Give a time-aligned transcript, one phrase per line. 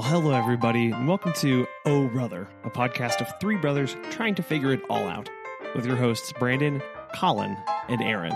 [0.00, 4.42] Well, hello, everybody, and welcome to Oh Brother, a podcast of three brothers trying to
[4.42, 5.28] figure it all out,
[5.74, 6.80] with your hosts Brandon,
[7.14, 7.54] Colin,
[7.86, 8.32] and Aaron.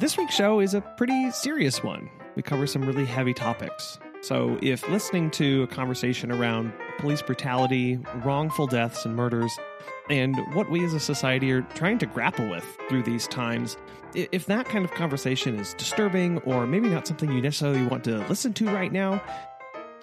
[0.00, 2.10] This week's show is a pretty serious one.
[2.34, 4.00] We cover some really heavy topics.
[4.20, 9.56] So, if listening to a conversation around police brutality, wrongful deaths, and murders,
[10.10, 13.76] and what we as a society are trying to grapple with through these times,
[14.14, 18.18] if that kind of conversation is disturbing or maybe not something you necessarily want to
[18.26, 19.22] listen to right now,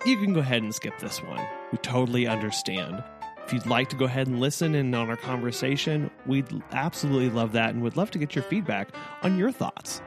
[0.06, 1.46] you can go ahead and skip this one.
[1.72, 3.04] We totally understand.
[3.46, 7.52] If you'd like to go ahead and listen in on our conversation, we'd absolutely love
[7.52, 8.90] that and would love to get your feedback
[9.22, 10.02] on your thoughts.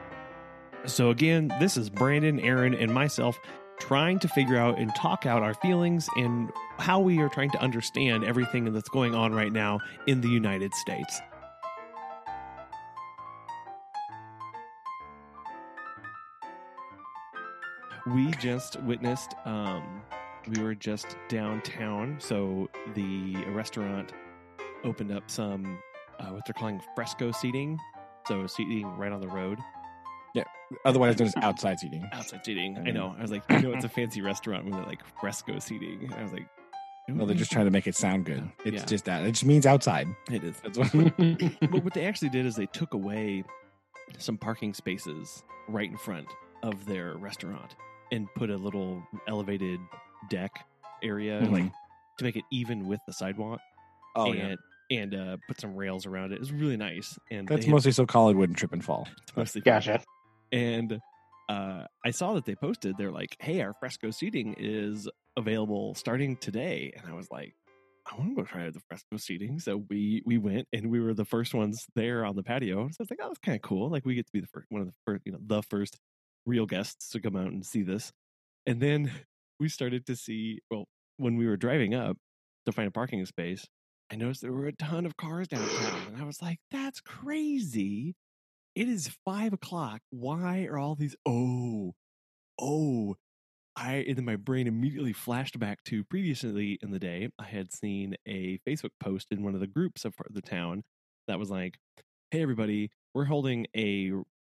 [0.85, 3.39] So, again, this is Brandon, Aaron, and myself
[3.79, 7.61] trying to figure out and talk out our feelings and how we are trying to
[7.61, 11.21] understand everything that's going on right now in the United States.
[18.13, 20.01] We just witnessed, um,
[20.47, 22.15] we were just downtown.
[22.19, 24.13] So the restaurant
[24.83, 25.77] opened up some,
[26.19, 27.77] uh, what they're calling fresco seating.
[28.27, 29.59] So seating right on the road.
[30.35, 30.43] Yeah,
[30.85, 32.07] otherwise known as outside seating.
[32.13, 32.77] outside seating.
[32.77, 33.15] I know.
[33.17, 36.11] I was like, you know, it's a fancy restaurant when they're like fresco seating.
[36.15, 36.47] I was like,
[37.07, 38.47] No, they're just trying to make it sound good.
[38.63, 38.85] It's Yeah.
[38.85, 39.23] just that.
[39.23, 40.07] It just means outside.
[40.31, 40.55] It is.
[40.61, 40.91] That's what.
[41.71, 43.43] but what they actually did is they took away
[44.19, 46.27] some parking spaces right in front
[46.63, 47.75] of their restaurant
[48.11, 49.79] and put a little elevated
[50.29, 50.65] deck
[51.03, 51.51] area Mhm.
[51.51, 51.71] like
[52.17, 53.59] to make it even with the sidewalk
[54.15, 54.47] oh yeah.
[54.47, 54.59] and
[54.91, 56.35] and uh, put some rails around it.
[56.35, 57.15] It was really nice.
[57.29, 59.07] And That's they- mostly so Colin wouldn't trip and fall.
[59.21, 60.01] it's mostly Gotcha.
[60.51, 60.99] and
[61.47, 62.95] uh, I saw that they posted.
[62.97, 67.53] They're like, "Hey, our fresco seating is available starting today," and I was like,
[68.11, 71.13] "I want to go try the fresco seating." So we we went, and we were
[71.15, 72.87] the first ones there on the patio.
[72.89, 73.89] So I was like, "Oh, that's kind of cool.
[73.89, 75.97] Like we get to be the first one of the first, you know, the first
[76.45, 78.11] real guests to come out and see this."
[78.65, 79.11] And then
[79.59, 80.59] we started to see.
[80.71, 80.85] Well,
[81.17, 82.17] when we were driving up
[82.65, 83.65] to find a parking space,
[84.11, 88.15] I noticed there were a ton of cars downtown, and I was like, "That's crazy."
[88.79, 90.01] it is five o'clock.
[90.09, 91.15] Why are all these?
[91.25, 91.93] Oh,
[92.59, 93.15] oh.
[93.75, 97.29] I and then my brain immediately flashed back to previously in the day.
[97.37, 100.83] I had seen a Facebook post in one of the groups of the town
[101.27, 101.77] that was like,
[102.31, 104.11] "Hey, everybody, we're holding a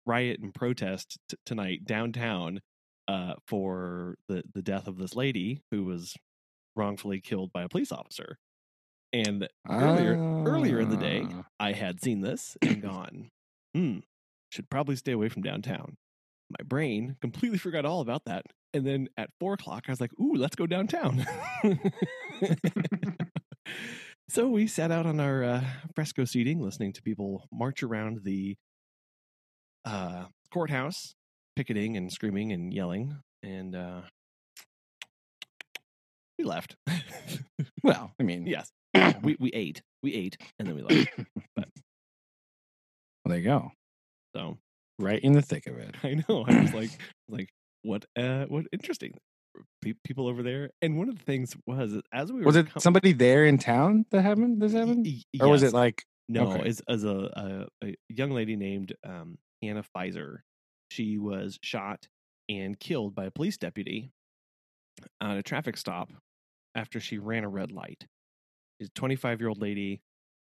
[0.07, 2.61] riot and protest t- tonight downtown
[3.09, 6.15] uh, for the the death of this lady who was
[6.77, 8.39] wrongfully killed by a police officer."
[9.13, 11.45] And earlier earlier in the day, Ah.
[11.61, 13.31] I had seen this and gone,
[13.75, 13.99] hmm,
[14.51, 15.97] should probably stay away from downtown.
[16.51, 18.45] My brain completely forgot all about that.
[18.75, 21.27] And then at four o'clock, I was like, ooh, let's go downtown.
[24.29, 25.65] so we sat out on our uh,
[25.95, 28.57] fresco seating, listening to people march around the
[29.85, 31.15] uh, courthouse,
[31.57, 33.17] picketing and screaming and yelling.
[33.43, 34.03] And uh,
[36.39, 36.77] we left.
[37.85, 38.71] Well, I mean, yes,
[39.23, 39.83] we, we ate.
[40.05, 41.09] We ate and then we left.
[41.57, 41.67] Well,
[43.27, 43.71] there you go.
[44.37, 44.57] So
[45.01, 45.97] Right in the thick of it.
[46.05, 46.45] I know.
[46.47, 46.91] I was like,
[47.29, 47.49] like
[47.83, 48.05] what?
[48.17, 49.15] Uh, what interesting.
[50.05, 52.81] People over there, and one of the things was as we were Was it com-
[52.81, 54.63] somebody there in town that happened?
[54.63, 56.05] This happened, Y- or was it like?
[56.29, 56.53] no?
[56.53, 56.69] okay.
[56.69, 60.39] As as a, a a young lady named um, Hannah Fizer,
[60.91, 62.07] she was shot
[62.49, 64.11] and killed by a police deputy
[65.21, 66.11] at a traffic stop
[66.75, 68.05] after she ran a red light.
[68.81, 70.01] She's a 25 year old lady,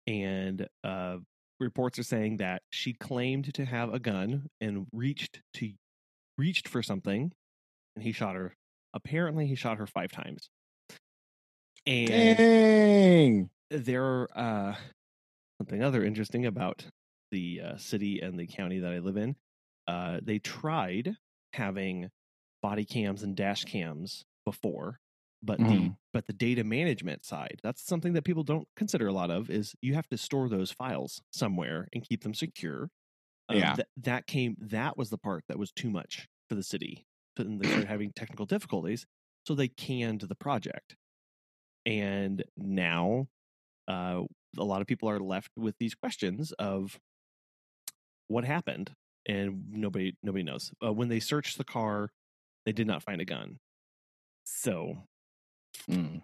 [0.06, 1.16] and uh,
[1.60, 5.72] reports are saying that she claimed to have a gun and reached to
[6.38, 7.32] reached for something,
[7.94, 8.54] and he shot her.
[8.94, 10.48] Apparently, he shot her five times.
[11.86, 13.50] And Dang.
[13.70, 14.74] there uh
[15.60, 16.84] something other interesting about
[17.30, 19.36] the uh, city and the county that I live in.
[19.86, 21.16] Uh, they tried
[21.52, 22.10] having
[22.62, 25.00] body cams and dash cams before,
[25.42, 25.96] but the Mhm.
[26.12, 29.74] but the data management side that's something that people don't consider a lot of is
[29.82, 32.90] you have to store those files somewhere and keep them secure.
[33.48, 33.76] Um, Yeah.
[33.76, 37.06] th- that came that was the part that was too much for the city.
[37.38, 39.06] And they started having technical difficulties,
[39.46, 40.96] so they canned the project
[41.84, 43.28] and now
[43.88, 44.22] uh,
[44.58, 47.00] a lot of people are left with these questions of
[48.28, 48.94] what happened
[49.26, 52.10] and nobody nobody knows uh, when they searched the car
[52.66, 53.58] they did not find a gun
[54.44, 54.96] so
[55.88, 56.22] Mm.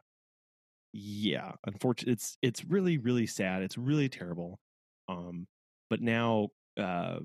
[0.93, 4.61] yeah unfortunately it's it's really really sad it's really terrible
[5.09, 5.47] um
[5.89, 7.19] but now uh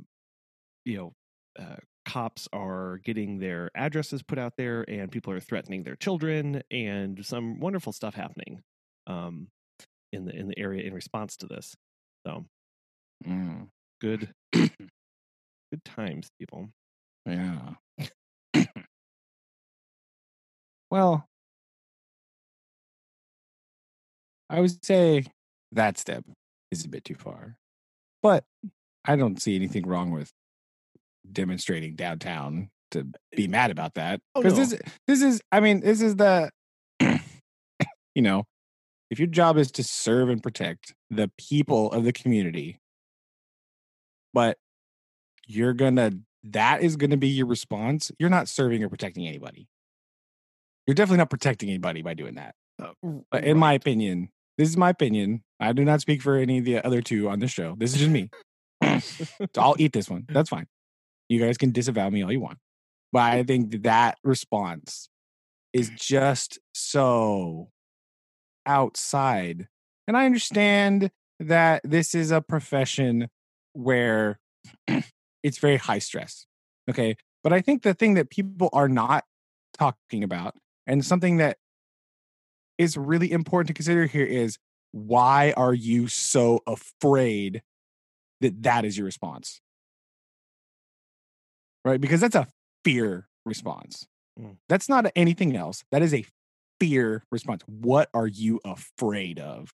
[0.85, 1.13] you know
[1.59, 6.63] uh, cops are getting their addresses put out there and people are threatening their children
[6.71, 8.62] and some wonderful stuff happening
[9.07, 9.50] um
[10.13, 11.75] in the in the area in response to this
[12.27, 12.45] so
[13.25, 13.69] Mm.
[14.01, 14.85] good Mm-hmm.
[15.71, 16.69] Good times, people.
[17.25, 17.73] Yeah.
[20.91, 21.27] well,
[24.49, 25.25] I would say
[25.73, 26.23] that step
[26.71, 27.57] is a bit too far,
[28.23, 28.45] but
[29.05, 30.31] I don't see anything wrong with
[31.29, 33.03] demonstrating downtown to eh,
[33.35, 34.65] be mad about that because oh, no.
[34.65, 36.49] this this is I mean this is the
[36.99, 38.45] you know
[39.09, 42.79] if your job is to serve and protect the people of the community
[44.38, 44.60] but
[45.48, 46.12] you're gonna
[46.44, 49.68] that is gonna be your response, you're not serving or protecting anybody.
[50.86, 52.54] You're definitely not protecting anybody by doing that.
[52.80, 54.30] Oh, but in my opinion,
[54.60, 55.42] this is my opinion.
[55.60, 57.74] I do not speak for any of the other two on this show.
[57.80, 58.30] This is just me.
[59.00, 60.28] so I'll eat this one.
[60.30, 60.68] That's fine.
[61.30, 62.60] You guys can disavow me all you want.
[63.12, 65.10] But I think that response
[65.74, 67.69] is just so
[68.68, 69.68] outside.
[70.07, 71.10] And I understand
[71.40, 73.30] that this is a profession
[73.77, 74.39] where
[75.44, 76.45] it's very high stress.
[76.89, 77.15] Okay.
[77.44, 79.24] But I think the thing that people are not
[79.77, 81.57] talking about and something that
[82.77, 84.57] is really important to consider here is
[84.91, 87.62] why are you so afraid
[88.41, 89.62] that that is your response?
[91.85, 92.01] Right?
[92.01, 92.47] Because that's a
[92.83, 94.07] fear response.
[94.39, 94.57] Mm.
[94.68, 95.83] That's not anything else.
[95.91, 96.25] That is a
[96.80, 97.63] fear response.
[97.68, 99.73] What are you afraid of?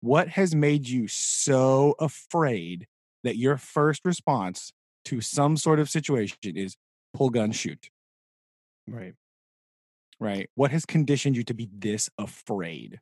[0.00, 2.86] What has made you so afraid
[3.24, 4.72] that your first response
[5.06, 6.76] to some sort of situation is
[7.14, 7.90] pull gun shoot?
[8.88, 9.14] right.
[10.20, 10.48] right?
[10.54, 13.00] What has conditioned you to be this afraid?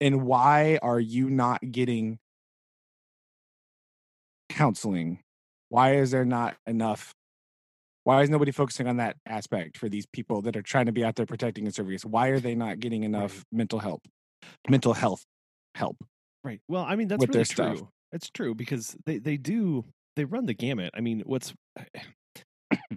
[0.00, 2.18] and why are you not getting
[4.48, 5.20] counseling?
[5.68, 7.14] Why is there not enough?
[8.04, 11.04] Why is nobody focusing on that aspect for these people that are trying to be
[11.04, 12.04] out there protecting and serving us?
[12.04, 14.02] Why are they not getting enough mental help,
[14.68, 15.24] mental health
[15.74, 15.96] help?
[16.42, 16.60] Right.
[16.68, 17.76] Well, I mean that's with really their true.
[17.76, 17.88] stuff.
[18.12, 19.84] It's true because they they do
[20.16, 20.90] they run the gamut.
[20.94, 21.54] I mean, what's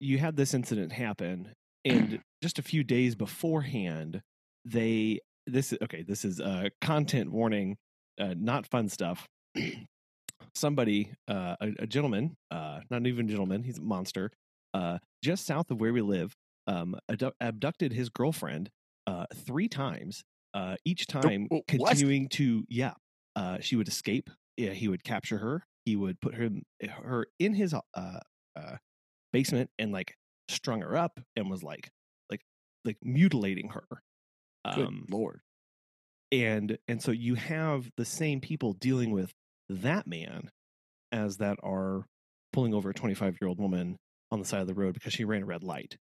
[0.00, 1.52] you had this incident happen,
[1.84, 4.22] and just a few days beforehand,
[4.64, 6.02] they this is okay.
[6.02, 7.76] This is a content warning,
[8.20, 9.26] uh, not fun stuff.
[10.54, 14.30] Somebody, uh, a, a gentleman, uh, not even a gentleman, he's a monster,
[14.72, 16.34] uh, just south of where we live,
[16.66, 18.70] um, abdu- abducted his girlfriend
[19.06, 20.22] uh, three times.
[20.54, 21.66] Uh, each time what?
[21.66, 22.94] continuing to yeah
[23.36, 26.50] uh, she would escape yeah, he would capture her he would put her
[27.04, 28.76] her in his uh, uh,
[29.32, 30.14] basement and like
[30.48, 31.90] strung her up and was like
[32.30, 32.42] like
[32.84, 33.86] like mutilating her
[34.74, 35.40] Good um lord!
[36.32, 39.32] and and so you have the same people dealing with
[39.68, 40.50] that man
[41.12, 42.06] as that are
[42.52, 43.96] pulling over a 25 year old woman
[44.30, 45.96] on the side of the road because she ran a red light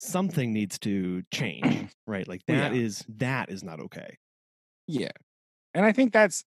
[0.00, 2.80] something needs to change right like that yeah.
[2.80, 4.16] is that is not okay
[4.86, 5.10] Yeah.
[5.74, 6.44] And I think that's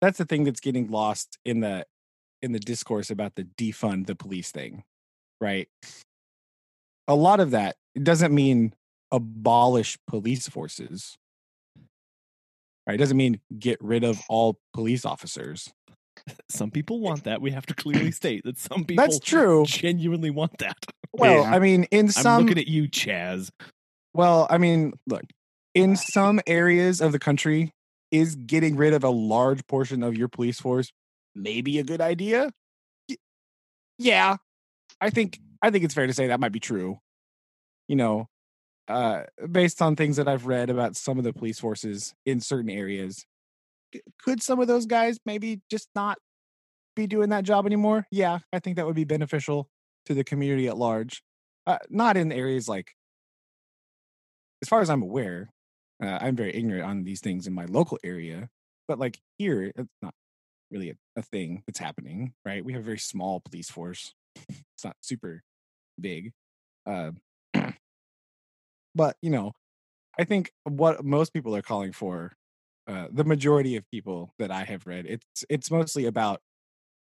[0.00, 1.86] that's the thing that's getting lost in the
[2.42, 4.82] in the discourse about the defund the police thing,
[5.40, 5.68] right?
[7.08, 8.74] A lot of that it doesn't mean
[9.10, 11.16] abolish police forces.
[12.86, 12.94] Right?
[12.94, 15.72] It doesn't mean get rid of all police officers.
[16.48, 19.64] some people want that we have to clearly state that some people That's true.
[19.66, 20.76] genuinely want that
[21.12, 21.50] Well, Yeah.
[21.54, 23.50] I mean, in i'm some looking at you chaz
[24.14, 25.22] Well, I mean, look,
[25.74, 27.72] in some areas of the country,
[28.12, 30.92] is getting rid of a large portion of your police force
[31.34, 32.50] maybe a good idea?
[33.98, 34.36] Yeah,
[35.00, 36.98] I think I think it's fair to say that might be true.
[37.88, 38.28] You know,
[38.88, 42.70] uh, based on things that I've read about some of the police forces in certain
[42.70, 43.24] areas,
[44.22, 46.18] could some of those guys maybe just not
[46.96, 48.06] be doing that job anymore?
[48.10, 49.68] Yeah, I think that would be beneficial
[50.06, 51.22] to the community at large.
[51.66, 52.92] Uh, not in areas like
[54.62, 55.50] as far as I'm aware,
[56.02, 58.48] uh, I'm very ignorant on these things in my local area,
[58.88, 60.14] but like here, it's not
[60.70, 62.64] really a, a thing that's happening, right?
[62.64, 64.12] We have a very small police force.
[64.36, 65.42] it's not super
[66.00, 66.32] big.
[66.86, 67.12] Uh,
[68.94, 69.52] but, you know,
[70.18, 72.32] I think what most people are calling for,
[72.88, 76.40] uh, the majority of people that I have read, it's it's mostly about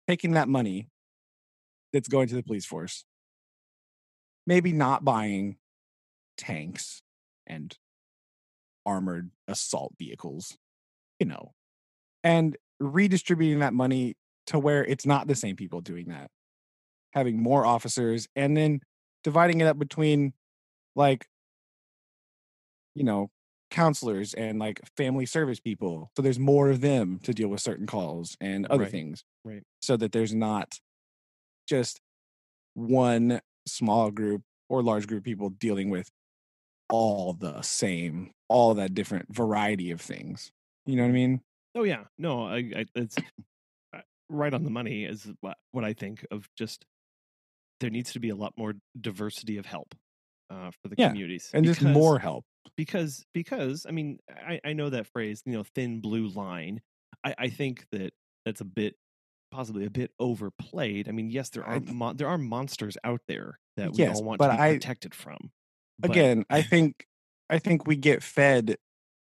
[0.10, 0.90] taking that money
[1.94, 3.06] that's going to the police force,
[4.46, 5.56] maybe not buying
[6.38, 7.02] tanks
[7.48, 7.76] and
[8.90, 10.58] armored assault vehicles,
[11.20, 11.54] you know,
[12.24, 14.16] and redistributing that money
[14.48, 16.32] to where it's not the same people doing that,
[17.14, 18.82] having more officers, and then
[19.24, 20.34] dividing it up between
[20.96, 21.28] like,
[22.96, 23.30] you know,
[23.70, 26.12] counselors and like family service people.
[26.16, 29.24] So there's more of them to deal with certain calls and other Right, things.
[29.46, 29.64] right.
[29.82, 30.80] So that there's not
[31.68, 32.02] just
[32.74, 36.10] one small group or large group of people dealing with
[36.90, 40.52] all the same, all that different variety of things.
[40.86, 41.42] You know what I mean?
[41.76, 43.18] Oh yeah, no, I, I it's
[43.94, 46.50] uh, right on the money is what, what I think of.
[46.58, 46.86] Just
[47.80, 49.96] there needs to be a lot more diversity of help.
[50.50, 52.46] uh, for the Yeah, communities and just more help.
[52.76, 56.82] because because I mean I, I know that phrase you know thin blue line
[57.24, 58.14] I, I think that
[58.46, 58.96] that's a bit
[59.52, 63.22] possibly a bit overplayed I mean yes there are I- mon- there are monsters out
[63.28, 65.52] there that we Yes, all want to be I- protected from
[66.00, 67.06] But- Again, I think
[67.50, 68.78] I think we get fed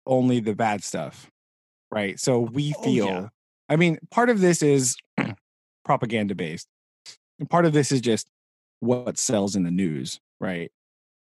[0.07, 1.31] only the bad stuff,
[1.91, 2.19] right?
[2.19, 3.07] So we Oh, feel.
[3.07, 3.29] yeah.
[3.69, 4.97] I mean, part of this is
[5.85, 6.67] propaganda based,
[7.39, 8.29] and part of this is just
[8.81, 10.71] what sells in the news, right?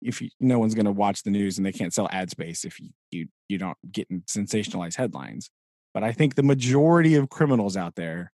[0.01, 2.65] If you, no one's going to watch the news and they can't sell ad space
[2.65, 5.49] if you, you you don't get in sensationalized headlines.
[5.93, 8.31] But I think the majority of criminals out there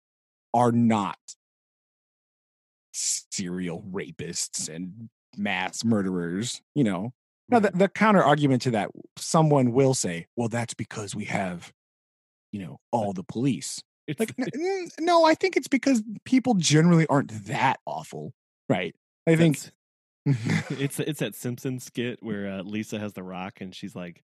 [0.54, 1.18] are not
[2.92, 6.60] serial rapists and mass murderers.
[6.74, 7.12] You know,
[7.48, 11.72] now the, the counter argument to that, someone will say, "Well, that's because we have,
[12.52, 17.06] you know, all the police." It's- Like, n- no, I think it's because people generally
[17.08, 18.32] aren't that awful,
[18.68, 18.94] right?
[19.26, 19.58] I think
[20.26, 24.22] it's it's that Simpson skit where uh, Lisa has the rock and she's like,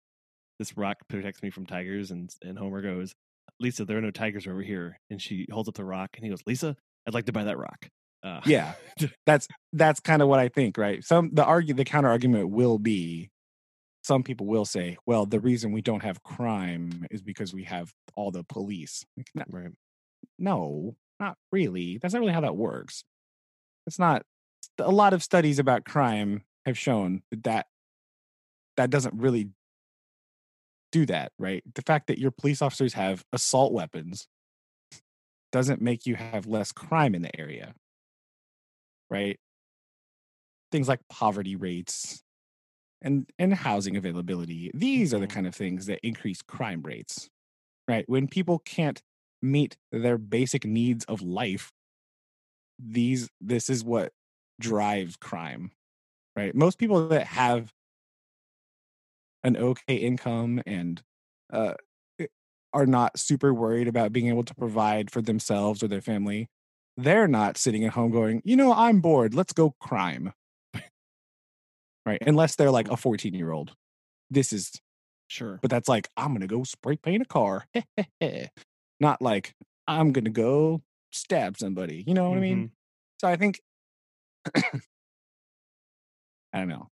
[0.60, 3.13] "This rock protects me from tigers," and and Homer goes,
[3.60, 6.30] "Lisa, there are no tigers over here," and she holds up the rock and he
[6.30, 6.75] goes, "Lisa,
[7.08, 7.88] I'd like to buy that rock."
[8.27, 8.74] Uh, yeah,
[9.25, 11.03] that's that's kind of what I think, right?
[11.03, 13.29] Some the argue the counter argument will be,
[14.03, 17.91] some people will say, well, the reason we don't have crime is because we have
[18.15, 19.05] all the police.
[19.15, 19.72] Like, no, right.
[20.38, 21.98] no, not really.
[21.98, 23.03] That's not really how that works.
[23.86, 24.24] It's not.
[24.79, 27.65] A lot of studies about crime have shown that that,
[28.75, 29.50] that doesn't really
[30.91, 31.63] do that, right?
[31.74, 34.27] The fact that your police officers have assault weapons
[35.51, 37.74] doesn't make you have less crime in the area,
[39.09, 39.39] right?
[40.71, 42.21] Things like poverty rates
[43.01, 44.71] and and housing availability.
[44.73, 45.31] These are the Mhm.
[45.33, 47.29] kind of things that increase crime rates,
[47.87, 48.05] right?
[48.09, 49.01] When people can't
[49.41, 51.71] meet their basic needs of life,
[52.79, 54.13] these this is what
[54.59, 55.71] drives crime,
[56.35, 56.55] right?
[56.55, 57.73] Most people that have
[59.43, 61.01] an okay income and
[61.51, 61.73] uh,
[62.73, 66.47] are not super worried about being able to provide for themselves or their family,
[66.98, 69.36] they're not sitting at home going, you know, I'm bored.
[69.36, 70.34] Let's go crime.
[72.06, 72.22] right.
[72.25, 72.96] Unless they're like mm-hmm.
[72.96, 73.74] a 14 year old.
[74.30, 74.72] This is,
[75.30, 75.60] Sure.
[75.62, 77.66] but that's like, I'm going to go spray paint a car.
[79.00, 79.54] not like,
[79.88, 82.04] I'm going to go stab somebody.
[82.06, 82.58] You know what I mean?
[82.58, 82.66] Mm-hmm.
[83.22, 83.62] So I think,
[84.56, 84.82] I
[86.54, 86.88] don't know.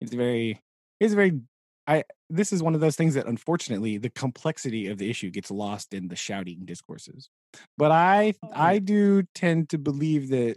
[0.00, 0.60] It's very,
[1.00, 1.40] it's very,
[1.86, 5.50] I, this is one of those things that unfortunately the complexity of the issue gets
[5.50, 7.28] lost in the shouting discourses.
[7.76, 10.56] But I, Oh, I do tend to believe that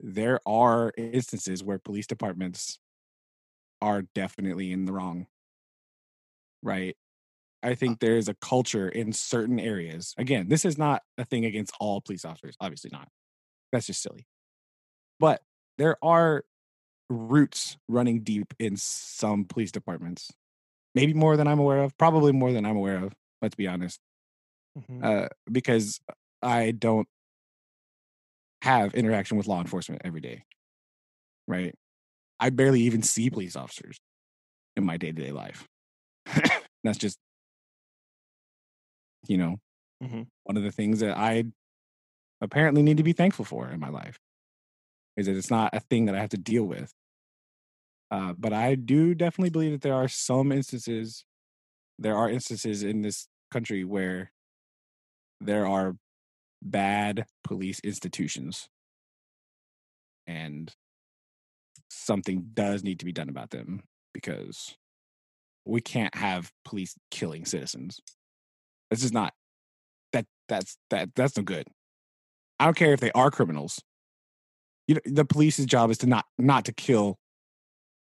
[0.00, 2.78] there are instances where police departments
[3.82, 5.26] are definitely in the wrong.
[6.62, 6.96] Right.
[7.62, 7.74] I uh.
[7.74, 10.14] think there is a culture in certain areas.
[10.18, 13.08] Again, this is not a thing against all police officers, obviously not.
[13.72, 14.26] That's just silly.
[15.18, 15.42] But
[15.78, 16.44] there are
[17.08, 20.30] roots running deep in some police departments.
[20.94, 23.12] Maybe more than I'm aware of, probably more than I'm aware of,
[23.42, 24.00] let's be honest.
[24.88, 25.06] Mhm.
[25.06, 26.00] Uh, because
[26.42, 27.08] I don't
[28.62, 30.44] have interaction with law enforcement every day.
[31.46, 31.74] Right?
[32.40, 33.98] I barely even see police officers
[34.76, 35.68] in my day-to-day life.
[36.84, 37.18] That's just
[39.28, 39.56] you know,
[40.00, 40.30] Mhm.
[40.44, 41.44] one of the things that I
[42.40, 44.18] apparently need to be thankful for in my life
[45.16, 46.92] is that it's not a thing that I have to deal with.
[48.10, 51.24] Uh, but I do definitely believe that there are some instances,
[51.98, 54.32] there are instances in this country where
[55.40, 55.96] there are
[56.62, 58.68] bad police institutions
[60.26, 60.74] and
[61.88, 63.82] something does need to be done about them
[64.12, 64.76] because
[65.64, 68.00] we can't have police killing citizens.
[68.90, 69.32] This is not
[70.12, 71.66] that that's that that's no good.
[72.58, 73.80] I don't care if they are criminals.
[74.86, 77.18] You know, the police's job is to not not to kill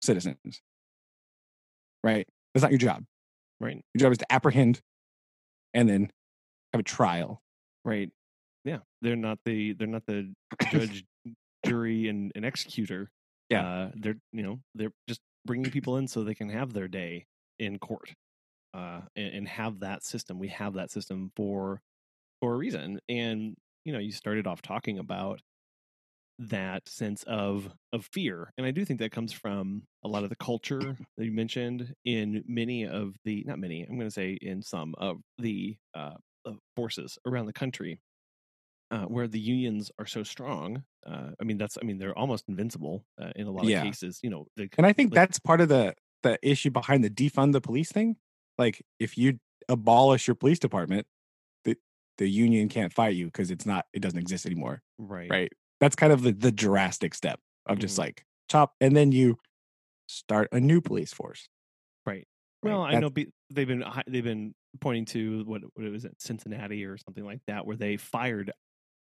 [0.02, 0.62] citizens.
[2.04, 2.28] Right?
[2.54, 3.04] That's not your job.
[3.60, 3.84] Right.
[3.94, 4.82] Your job is to apprehend
[5.74, 6.10] and then
[6.78, 7.42] have a trial.
[7.84, 8.10] Right.
[8.64, 8.80] Yeah.
[9.02, 10.34] They're not the they're not the
[10.72, 11.04] judge,
[11.66, 13.10] jury, and, and executor.
[13.50, 13.68] Yeah.
[13.68, 17.26] Uh, they're you know they're just bringing people in so they can have their day
[17.60, 18.14] in court,
[18.74, 20.40] uh, and, and have that system.
[20.40, 21.82] We have that system for
[22.42, 23.00] for a reason.
[23.10, 23.56] And
[23.86, 25.40] you know, you started off talking about
[26.40, 30.30] that sense of of fear, and I do think that comes from a lot of
[30.30, 30.80] the culture
[31.18, 33.84] that you mentioned in many of the not many.
[33.84, 36.16] I'm going to say in some of the uh,
[36.48, 38.00] of forces around the country
[38.92, 40.84] uh, where the unions are so strong.
[41.06, 43.80] Uh, I mean, that's I mean they're almost invincible uh, in a lot Yeah.
[43.82, 44.20] of cases.
[44.24, 47.10] You know, they, And I think like- that's part of the the issue behind the
[47.10, 48.16] defund the police thing.
[48.58, 49.40] Like if you
[49.70, 51.06] abolish your police department,
[51.66, 51.76] the
[52.18, 54.82] the union can't fight you because it's not it doesn't exist anymore.
[54.98, 55.52] right, Right.
[55.80, 58.00] That's kind of the, the drastic step of just Mhm.
[58.00, 59.38] like chop and then you
[60.08, 61.50] start a new police force.
[62.06, 62.26] Right.
[62.64, 65.90] Right, Well, I that's- know be, they've been they've been pointing to what what it
[65.90, 68.52] was at Cincinnati or something like that, where they fired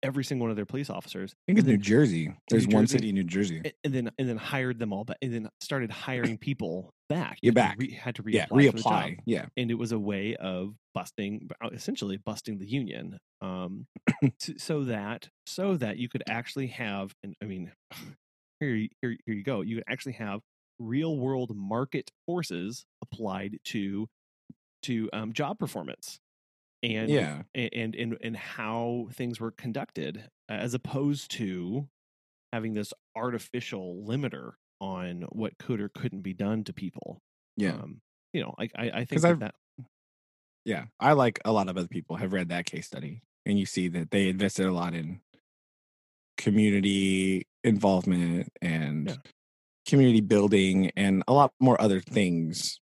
[0.02, 1.32] every single one of their police officers.
[1.32, 2.32] I think it's New Jersey.
[2.48, 2.98] There's one Jersey?
[2.98, 3.62] city in New Jersey.
[3.84, 7.38] and then and then hired them all back, and then started hiring people back.
[7.42, 7.76] You're back.
[7.78, 8.32] re- had to reapply.
[8.34, 8.82] Yeah, for the job.
[8.82, 9.16] reapply.
[9.26, 9.46] Yeah.
[9.56, 13.86] and it was a way of busting, uh, essentially busting the union, um,
[14.58, 17.72] so that so that you could actually have, and I mean,
[18.60, 20.40] here here here you go, you could actually have
[20.78, 24.06] real world market forces applied to
[24.82, 26.20] to um, job performance,
[26.82, 27.42] and Yeah.
[27.54, 31.88] and and and how things were conducted, as opposed to
[32.52, 37.20] having this artificial limiter on what could or couldn't be done to people.
[37.56, 37.74] Yeah.
[37.74, 38.00] Um,
[38.32, 39.54] you know, like I, I think that, that
[40.64, 40.86] yeah.
[40.98, 43.88] I like a lot of other people have read that case study and you see
[43.88, 45.20] that they invested a lot in
[46.36, 49.16] community involvement and Yeah.
[49.86, 52.79] community building and a lot more other things,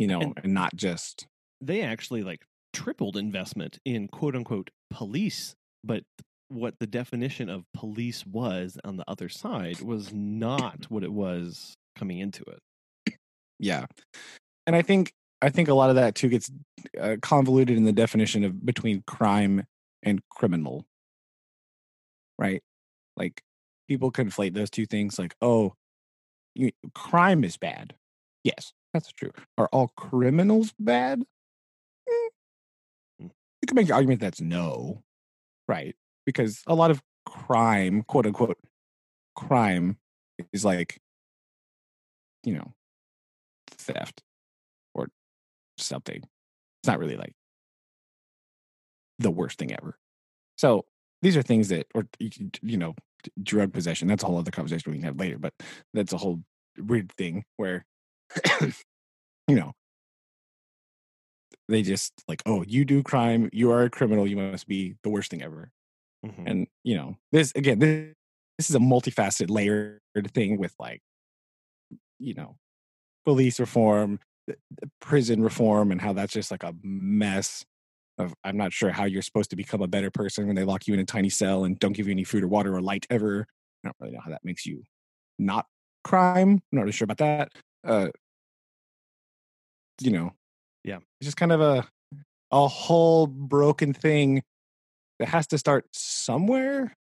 [0.00, 1.26] you know, And- and not just
[1.60, 5.54] they actually like tripled investment in quote unquote police,
[5.84, 6.04] but
[6.48, 11.74] what the definition of police was on the other side was not what it was
[11.96, 13.14] coming into it.
[13.58, 13.84] yeah.
[14.66, 16.50] And i think i think a lot of that too gets
[16.98, 19.66] uh, convoluted in the definition of between crime
[20.02, 20.86] and criminal.
[22.38, 22.62] Right?
[23.18, 23.42] Like
[23.86, 25.74] people conflate those two things like oh
[26.54, 27.94] you, crime is bad.
[28.44, 31.22] Yes that's true are all criminals bad
[32.08, 32.28] Mm.
[33.26, 33.30] Mm.
[33.62, 35.02] you can make the argument that's no
[35.68, 35.94] right
[36.26, 38.58] because a lot of crime quote unquote
[39.36, 39.98] crime
[40.52, 41.00] is like
[42.44, 42.72] you know
[43.70, 44.22] theft
[44.94, 45.08] or
[45.78, 46.16] something.
[46.18, 47.34] It's not really like
[49.18, 49.98] the worst thing ever.
[50.58, 50.84] So
[51.22, 52.06] these are things that, or
[52.62, 52.94] you know,
[53.42, 54.08] drug possession.
[54.08, 55.38] That's a whole other conversation we can have later.
[55.38, 55.54] But
[55.94, 56.40] that's a whole
[56.78, 57.86] weird thing where,
[59.50, 59.72] you know,
[61.68, 65.10] they just like, oh, you do crime, you are a criminal, you must be the
[65.10, 65.70] worst thing ever.
[66.26, 66.44] Mhm.
[66.46, 68.14] And you know, this again, this,
[68.58, 70.00] this is a multifaceted, layered
[70.34, 71.02] thing with like,
[72.18, 72.56] you know,
[73.24, 74.20] police reform,
[75.00, 77.64] prison reform, and how that's just like a mess.
[78.18, 80.86] Of I'm not sure how you're supposed to become a better person when they lock
[80.86, 83.06] you in a tiny cell and don't give you any food or water or light
[83.10, 83.46] ever.
[83.84, 84.84] I don't really know how that makes you
[85.38, 85.66] not
[86.04, 86.50] crime.
[86.50, 87.52] I'm not really sure about that.
[87.84, 88.08] Uh,
[90.00, 90.32] you know,
[90.84, 90.96] Yeah.
[91.20, 91.88] it's just kind of a
[92.52, 94.42] a whole broken thing
[95.20, 96.96] that has to start somewhere.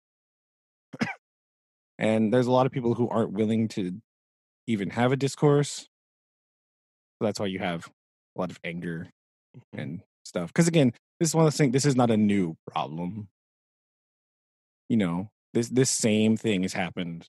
[1.99, 4.01] and there's a lot of people who aren't willing to
[4.67, 5.89] even have a discourse.
[7.19, 7.91] So that's why you have
[8.37, 9.11] a lot of anger
[9.57, 9.63] Mhm.
[9.81, 10.49] and stuff.
[10.49, 11.73] Because again, this is one of those things.
[11.73, 13.29] This is not a new problem.
[14.89, 17.29] You know, this this same thing has happened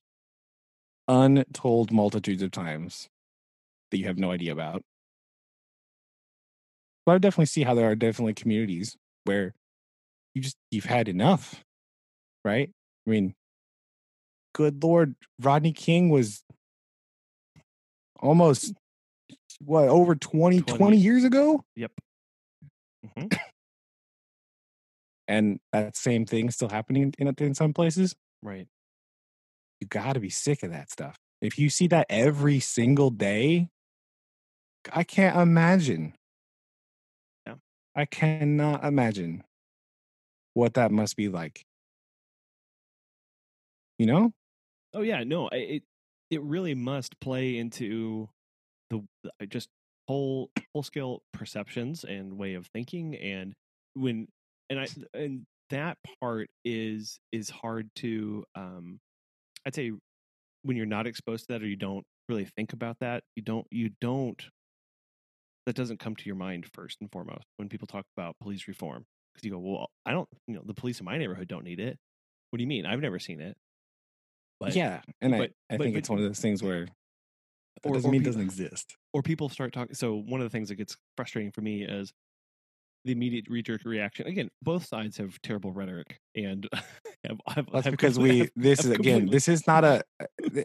[1.08, 3.08] untold multitudes of times
[3.90, 4.82] that you have no idea about.
[7.08, 8.94] But I definitely see how there are definitely communities
[9.24, 9.54] where
[10.34, 11.64] you just you've had enough,
[12.44, 12.68] right?
[13.06, 13.34] I mean,
[14.54, 16.44] good lord, Rodney King was
[18.20, 18.74] almost
[19.64, 20.78] what over 20, 20.
[20.78, 21.92] 20 years ago, Yep.
[23.02, 23.38] Mhm.
[25.28, 28.14] and that same thing still happening in in some places.
[28.42, 28.68] Right.
[29.80, 31.16] You got to be sick of that stuff.
[31.40, 33.70] If you see that every single day,
[34.92, 36.12] I can't imagine.
[37.98, 39.42] I cannot imagine
[40.54, 41.64] what that must be like.
[43.98, 44.32] You know?
[44.94, 45.82] Oh yeah, no, it
[46.30, 48.28] it really must play into
[48.90, 49.02] the,
[49.48, 49.68] just
[50.06, 53.52] whole whole scale perceptions and way of thinking and
[53.94, 54.28] when
[54.70, 59.00] and I and that part is is hard to um
[59.66, 59.90] I'd say
[60.62, 63.66] when you're not exposed to that or you don't really think about that, you don't
[63.72, 64.40] you don't
[65.68, 69.04] that doesn't come to your mind first and foremost when people talk about police reform
[69.34, 71.78] because you go, well, I don't, you know, the police in my neighborhood don't need
[71.78, 71.98] it.
[72.48, 72.86] What do you mean?
[72.86, 73.54] I've never seen it.
[74.60, 75.02] But yeah.
[75.20, 76.86] And but- I, I but- think it's one of those things where
[77.84, 78.96] Or- doesn't or mean it doesn't exist.
[79.12, 79.94] or people start talking.
[79.94, 82.14] So one of the things that gets frustrating for me is
[83.08, 84.26] the immediate knee-jerk reaction.
[84.26, 86.68] Again, both sides have terrible rhetoric, and
[87.24, 90.62] have, have, That's have because we have- this is again this is not a uh,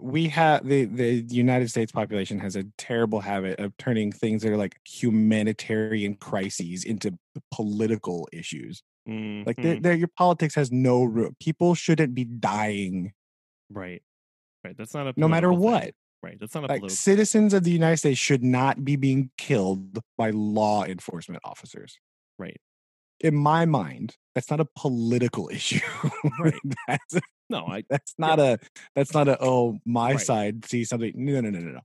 [0.00, 4.52] we have the the United States population has a terrible habit of turning things that
[4.52, 7.18] are like humanitarian crises into
[7.50, 8.82] political issues.
[9.06, 9.62] Like Mhm.
[9.62, 11.34] they're, they're, your politics has no room.
[11.40, 13.12] People shouldn't be dying
[13.70, 14.02] right,
[14.64, 14.76] right.
[14.76, 15.58] That's not a no matter thing.
[15.60, 15.94] what.
[16.22, 16.96] Right, that's not a Like political.
[16.96, 21.98] citizens of the United States should not be being killed by law enforcement officers.
[22.38, 22.60] Right,
[23.20, 25.80] In my mind, that's not a political issue.
[26.38, 26.54] Right.
[26.86, 27.14] that's
[27.50, 28.58] No, I That's not a
[28.94, 30.20] that's not a oh my Right.
[30.20, 31.12] side see something.
[31.16, 31.80] No, no, no, no, no.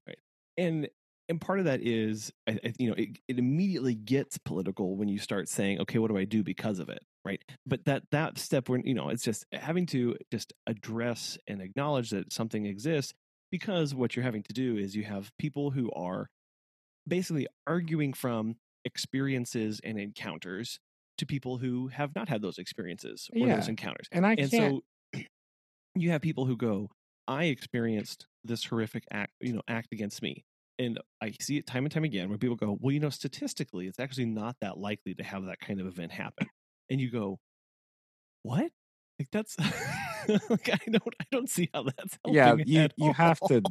[0.57, 0.87] and
[1.27, 5.07] and part of that is I, I, you know it, it immediately gets political when
[5.09, 8.37] you start saying okay what do i do because of it right but that that
[8.37, 13.13] step when you know it's just having to just address and acknowledge that something exists
[13.55, 16.29] because what you're having to do is you have people who are
[17.07, 20.77] basically arguing from experiences and encounters
[21.19, 24.07] to people who have not had those experiences or those encounters.
[24.11, 24.83] And I and can't.
[25.13, 25.21] so
[25.95, 26.89] you have people who go
[27.29, 30.43] i experienced this horrific act you know act against me.
[30.77, 33.87] And i see it time and time again where people go well you know statistically
[33.87, 36.47] it's actually not that likely to have that kind of event happen.
[36.89, 37.39] And you go
[38.43, 38.69] what
[39.19, 39.57] like that's
[40.49, 43.61] like i don't i don't see how that's helping yeah, you you have to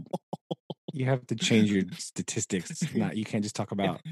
[0.93, 2.89] you have to change your statistics.
[2.93, 4.03] Not you can't just talk about.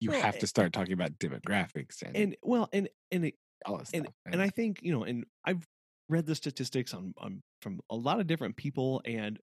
[0.00, 3.34] You Well, have eh to start talking about demographics and, and well and and it,
[3.66, 4.14] all and stuff.
[4.32, 5.66] and I think you know, and I've
[6.08, 9.38] read the statistics on on from a lot of different people, and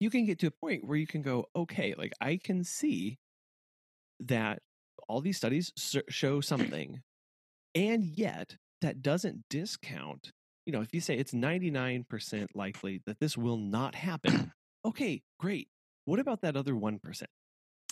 [0.00, 3.18] you can get to a point where you can go, okay, like I can see
[4.20, 4.62] that
[5.08, 5.72] all these studies
[6.08, 7.02] show something,
[7.74, 10.32] and yet that doesn't discount.
[10.66, 14.52] You know, if you say it's ninety nine percent likely that this will not happen,
[14.84, 15.68] okay, great.
[16.04, 17.30] What about that other one percent?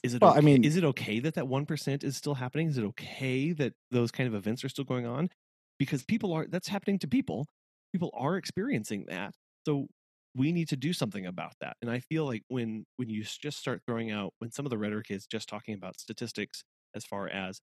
[0.03, 2.69] Is it Well, I mean- is it okay that that one percent is still happening?
[2.69, 5.31] Is it okay that those kind of events are still going on?
[5.79, 7.47] Because people are that's happening to people.
[7.93, 9.35] People are experiencing that,
[9.67, 9.89] so
[10.35, 11.77] we need to do something about that.
[11.81, 14.79] And I feel like when when you just start throwing out when some of the
[14.79, 17.61] rhetoric is just talking about statistics as far as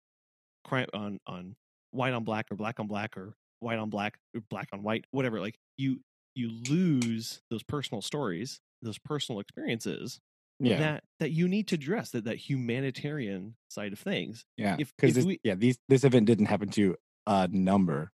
[0.66, 1.56] crime on on
[1.92, 5.06] white on black or black on black or white on black or black on white,
[5.12, 5.40] whatever.
[5.40, 6.02] Like you
[6.36, 10.20] you lose those personal stories, those personal experiences
[10.60, 14.46] yeah, that that you need to address that that humanitarian side of things.
[14.58, 16.96] yeah, if- because yeah, these this event didn't happen to
[17.28, 18.12] a number.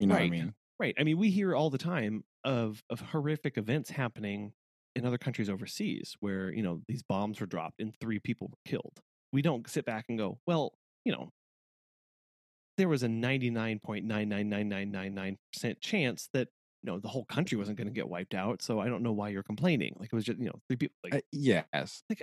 [0.00, 0.22] You know Right.
[0.22, 0.54] what I mean?
[0.78, 0.94] Right.
[0.98, 4.52] I mean, we hear all the time of of horrific events happening
[4.94, 8.58] in other countries overseas where, you know, these bombs were dropped and three people were
[8.70, 9.00] killed.
[9.32, 11.30] We don't sit back and go, well, you know,
[12.76, 16.48] there was a 99.999999% chance that
[16.82, 19.12] you know the whole country wasn't going to get wiped out so i don't know
[19.12, 22.22] why you're complaining like it was just you know three people like Uh, yes, like,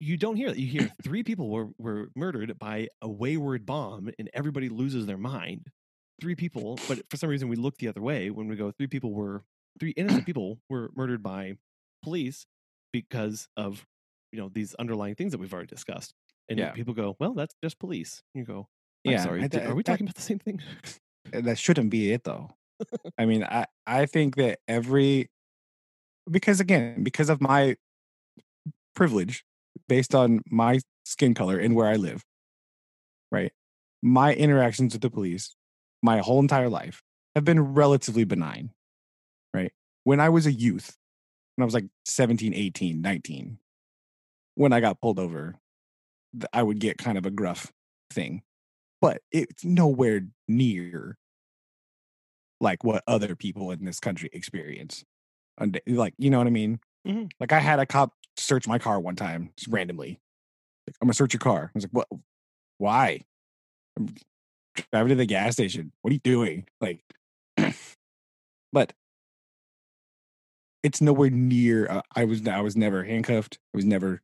[0.00, 0.58] you don't hear that.
[0.58, 5.16] You hear three people were, were murdered by a wayward bomb and everybody loses their
[5.18, 5.70] mind.
[6.20, 8.86] Three people, but for some reason we look the other way when we go, three
[8.86, 9.44] people were,
[9.80, 11.54] three innocent people were murdered by
[12.02, 12.46] police
[12.92, 13.86] because of,
[14.30, 16.14] you know, these underlying things that we've already discussed.
[16.48, 16.72] And Yeah.
[16.72, 18.22] people go, well, that's just police.
[18.34, 18.68] You go,
[19.04, 19.22] I'm yeah.
[19.22, 20.60] sorry, are we that- talking about the same thing?
[21.32, 22.50] Uh, that shouldn't be it though.
[23.18, 25.30] I mean, I I think that every
[26.30, 27.76] because again, because of my
[28.94, 29.44] privilege
[29.88, 32.22] based on my skin color and where I live,
[33.30, 33.52] right?
[34.02, 35.54] My interactions with the police
[36.02, 37.02] my whole entire life
[37.34, 38.70] have been relatively benign,
[39.54, 39.72] right?
[40.04, 40.96] When I was a youth,
[41.56, 43.58] when I was like 17, 18, 19,
[44.56, 45.54] when I got pulled over,
[46.52, 47.72] I would get kind of a gruff
[48.10, 48.42] thing,
[49.02, 51.18] but it's nowhere near
[52.60, 55.04] like what other people in this country experience.
[55.86, 56.80] Like, you know what I mean?
[57.06, 57.30] Mhm.
[57.40, 60.20] Like, I had a cop search my car one time just randomly.
[60.86, 61.66] Like, I'm gonna search your car.
[61.66, 62.08] I was like, what?
[62.78, 63.22] Why?
[63.98, 64.14] I'm
[64.92, 65.92] driving to the gas station.
[66.02, 66.66] What are you doing?
[66.80, 67.02] Like,
[68.72, 68.94] but
[70.82, 71.88] it's nowhere near.
[71.90, 73.58] Uh, I was I was never handcuffed.
[73.74, 74.22] I was never,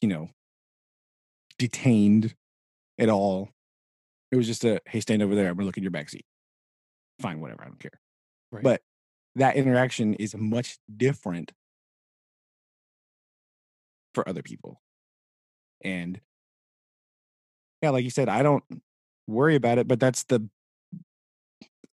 [0.00, 0.30] you know,
[1.58, 2.34] detained
[2.98, 3.50] at all.
[4.30, 5.48] It was just a hey, stand over there.
[5.48, 6.24] I'm gonna look in your backseat.
[7.20, 7.62] Fine, whatever.
[7.62, 8.00] I don't care.
[8.52, 8.62] Right.
[8.62, 8.82] But
[9.36, 11.52] that interaction is much different
[14.14, 14.80] for other people.
[15.82, 16.20] And
[17.82, 18.64] yeah, like you said, I don't
[19.26, 20.48] worry about it, but that's the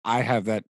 [0.04, 0.64] I have that,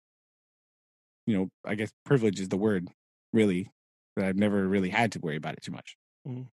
[1.27, 2.89] you know, I guess privilege is the word,
[3.33, 3.71] really,
[4.17, 5.97] that I've never really had to worry about it too much.
[6.27, 6.47] Mm.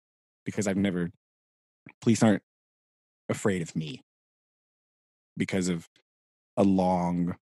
[0.46, 1.12] Because I've never
[2.02, 2.44] police aren't
[3.30, 4.02] afraid of me
[5.38, 5.88] because of
[6.58, 7.36] a long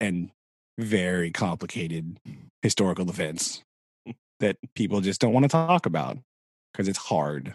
[0.00, 0.30] and
[0.78, 2.18] very complicated
[2.62, 3.62] historical events
[4.40, 6.18] that people just don't want to talk about
[6.72, 7.54] because it's hard.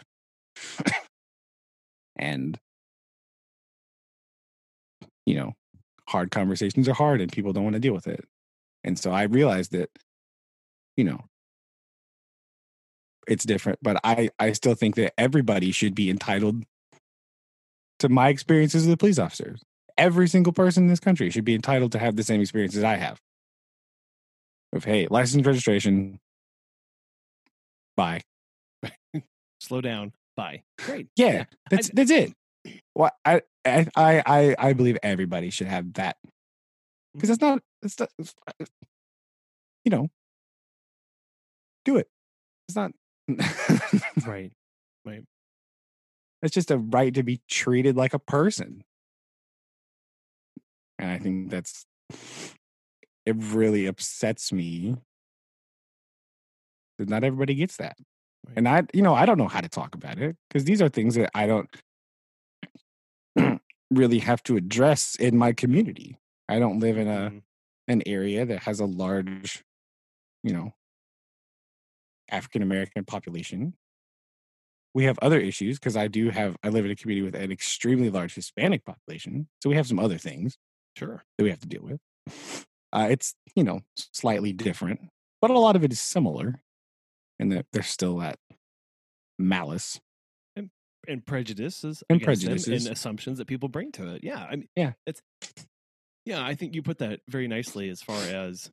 [2.16, 2.60] and
[5.26, 5.54] you know,
[6.10, 8.26] hard conversations are hard and people don't want to deal with it.
[8.84, 9.90] And so I realized that
[10.98, 11.24] you know,
[13.28, 16.66] it's different, but I I still think that everybody should be entitled
[18.04, 19.56] to my experiences as a police officer.
[19.98, 22.96] Every single person in this country should be entitled to have the same experiences I
[22.96, 23.18] have.
[24.74, 26.20] Of hey, license registration.
[27.96, 28.22] Bye.
[29.62, 30.12] Slow down.
[30.36, 30.64] Bye.
[30.80, 31.08] Great.
[31.16, 32.34] Yeah, that's that's it.
[32.94, 36.18] Well, I, I I I I believe everybody should have that
[37.14, 37.62] because it's not.
[37.84, 38.66] It's, not, uh,
[39.86, 40.08] you know,
[41.86, 42.08] do it.
[42.68, 42.92] It's not.
[44.26, 44.52] right.
[45.06, 45.24] Right.
[46.44, 48.84] It's just a right to be treated like a person.
[51.00, 51.86] And I think that's
[53.26, 54.98] it really upsets me
[57.00, 57.96] that not everybody gets that.
[58.56, 60.90] And I, you know, I don't know how to talk about it because these are
[60.90, 61.70] things that I don't
[63.92, 66.20] really have to address in my community.
[66.50, 67.42] I don't live in a Mhm.
[67.88, 69.64] an area that has a large,
[70.44, 70.74] you know,
[72.30, 73.76] African American population.
[74.96, 77.52] We have other issues because I do have I live in a community with an
[77.52, 79.48] extremely large Hispanic population.
[79.62, 80.58] So we have some other things
[80.98, 81.24] Sure.
[81.38, 82.00] that we have to deal with.
[82.92, 85.00] Uh, it's you know slightly different,
[85.42, 86.62] but a lot of it is similar,
[87.40, 88.38] and that there's still that
[89.40, 90.00] malice.
[91.06, 92.86] And prejudices And against them prejudices.
[92.86, 94.24] and assumptions that people bring to it.
[94.24, 94.42] Yeah.
[94.50, 94.94] I mean, Yeah.
[95.06, 95.22] It's
[96.26, 96.42] yeah.
[96.46, 98.72] I think you put that very nicely as far as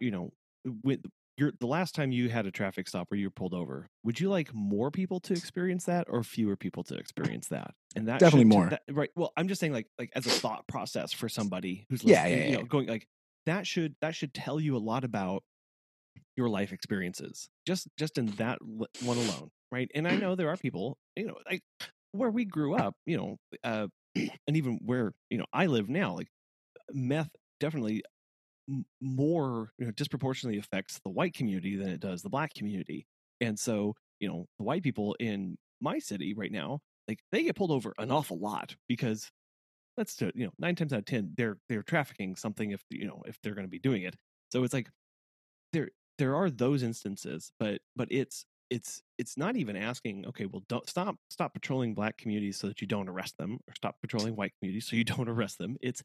[0.00, 0.32] you know.
[0.82, 1.04] With
[1.36, 4.20] your the last time you had a traffic stop where you were pulled over, would
[4.20, 7.74] you like more people to experience that or fewer people to experience that?
[7.96, 8.68] And that Definitely should- more.
[8.70, 9.10] that- right.
[9.16, 12.38] Well, I'm just saying, like, like as a thought process for somebody who's Yeah, listening,
[12.38, 12.58] yeah, you yeah.
[12.58, 13.06] know, going like
[13.46, 15.44] that should that should tell you a lot about
[16.36, 18.58] your life experiences just just in that
[18.98, 21.62] one alone right and i know there are people you know like
[22.12, 26.14] where we grew up you know uh and even where you know i live now
[26.14, 26.28] like
[26.92, 28.02] meth definitely
[29.00, 33.06] more you know disproportionately affects the white community than it does the black community.
[33.40, 37.56] And so you know the white people in my city right now like they get
[37.56, 39.30] pulled over an awful lot because
[39.96, 43.06] that's to you know nine times out of ten they're they're trafficking something if you
[43.06, 44.16] know if they're going to be doing it.
[44.50, 44.88] So it's like
[45.72, 50.62] there there are those instances but but it's it's it's not even asking okay well
[50.68, 54.36] don't stop stop patrolling black communities so that you don't arrest them or stop patrolling
[54.36, 55.76] white communities so you don't arrest them.
[55.80, 56.02] It's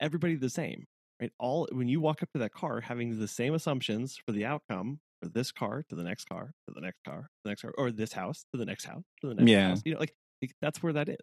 [0.00, 0.84] everybody the same
[1.20, 4.44] right all when you walk up to that car having the same assumptions for the
[4.44, 7.62] outcome for this car to the next car to the next car to the next
[7.62, 9.68] car or this house to the next house to the next Yeah.
[9.68, 11.16] house you know like, like that's where that is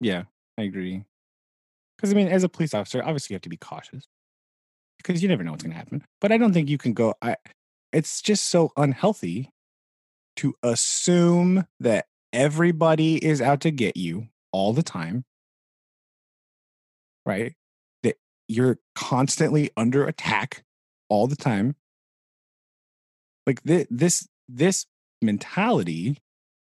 [0.00, 0.24] Yeah,
[0.58, 1.04] I agree.
[1.96, 4.06] Because I mean, as a police officer, obviously you have to be cautious
[4.98, 6.04] because you never know what's going to happen.
[6.20, 7.14] But I don't think you can go.
[7.22, 7.36] I.
[7.92, 9.50] It's just so unhealthy
[10.36, 15.24] to assume that everybody is out to get you all the time,
[17.24, 17.54] right?
[18.48, 20.64] You're constantly under attack
[21.08, 21.76] all the time.
[23.46, 24.86] Like thi- this, this
[25.22, 26.18] mentality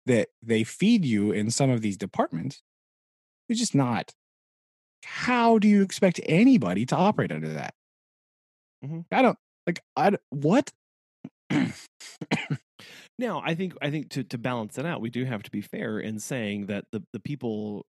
[0.06, 2.62] that they feed you in some of these departments
[3.48, 4.14] is just not.
[5.04, 7.74] How do you expect anybody to operate under that?
[8.84, 9.06] Mhm.
[9.12, 9.82] I don't like.
[9.96, 10.72] I what?
[13.18, 15.60] Now, I think I think to to balance it out, we do have to be
[15.60, 17.86] fair in saying that the the people,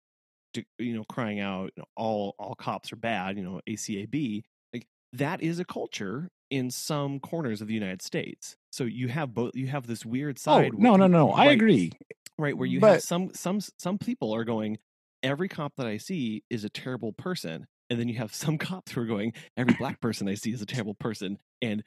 [0.78, 4.86] you know, crying out, you know, all all cops are bad, you know, ACAB, like
[5.12, 8.56] that is a culture in some corners of the United States.
[8.72, 9.54] So you have both.
[9.56, 10.74] You have this weird Oh side.
[10.76, 11.30] no, where no, peop- no!
[11.32, 11.92] I agree.
[12.38, 14.78] Right, where you have some some some people are going,
[15.22, 18.92] every cop that I see is a terrible person, and then you have some cops
[18.92, 21.84] who are going, every black person I see is a terrible person, and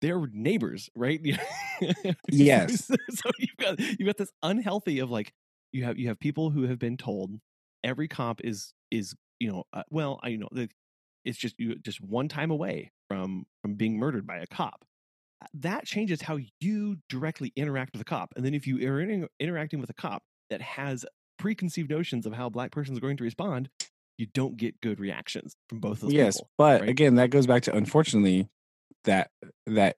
[0.00, 1.20] they're neighbors, right?
[2.30, 2.90] Yes.
[3.10, 5.32] so you've got you've got this unhealthy of like
[5.72, 7.32] you have you have people who have been told
[7.84, 10.48] every cop is is you know uh, well I you know
[11.24, 14.84] it's just you just one time away from from being murdered by a cop.
[15.54, 19.28] That changes how you directly interact with a cop, and then if you are inter-
[19.38, 21.06] interacting with a cop that has
[21.38, 23.70] preconceived notions of how a black person is going to respond,
[24.18, 26.50] you don't get good reactions from both those yes, people.
[26.58, 26.90] but right?
[26.90, 28.48] again, that goes back to unfortunately
[29.04, 29.30] that
[29.66, 29.96] that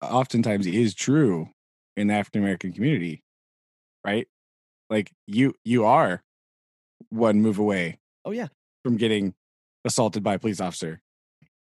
[0.00, 1.48] oftentimes is true
[1.96, 3.24] in the African American community,
[4.04, 4.28] right?
[4.88, 6.22] Like you, you are
[7.10, 8.48] one move away Oh yeah,
[8.84, 9.34] from getting
[9.84, 11.00] assaulted by a police officer.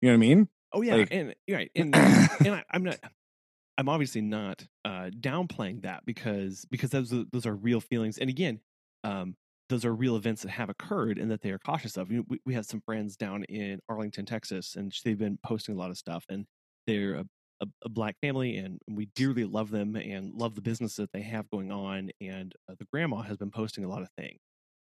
[0.01, 0.49] You know what I mean?
[0.73, 2.97] Oh yeah, Like- and right, and and I, I'm not.
[3.79, 8.29] I'm obviously not uh, downplaying that because because those are- those are real feelings, and
[8.29, 8.59] again,
[9.03, 9.35] um,
[9.69, 12.09] those are real events that have occurred and that they are cautious of.
[12.09, 15.91] We, we have some friends down in Arlington, Texas, and they've been posting a lot
[15.91, 16.45] of stuff, and
[16.87, 17.25] they're a,
[17.61, 21.21] a, a black family, and we dearly love them and love the business that they
[21.21, 22.09] have going on.
[22.21, 24.39] And uh, the grandma has been posting a lot of things,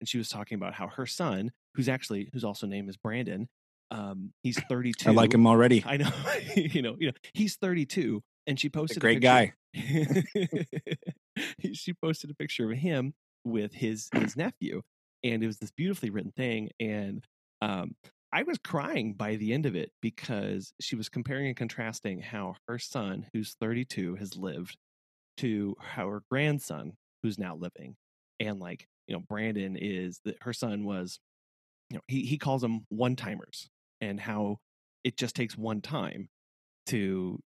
[0.03, 3.47] and she was talking about how her son, who's actually whose also name is Brandon,
[3.89, 5.09] um, he's 32.
[5.09, 5.81] I like him already.
[5.87, 6.09] I know,
[6.57, 9.73] you know, you know, he's 32, and she A posted great picture- guy.
[11.73, 13.13] she posted a picture of him
[13.45, 14.81] with his his nephew,
[15.23, 16.69] and it was this beautifully written thing.
[16.81, 17.23] And
[17.61, 17.95] um,
[18.33, 22.55] I was crying by the end of it because she was comparing and contrasting how
[22.67, 24.75] her son, who's 32, has lived,
[25.37, 27.95] to how her grandson, who's now living,
[28.41, 31.19] and like you know, Brandon is that her son was
[31.89, 33.69] you know he he calls them one timers
[34.01, 34.57] and how
[35.03, 36.29] it just takes one time
[36.87, 37.39] to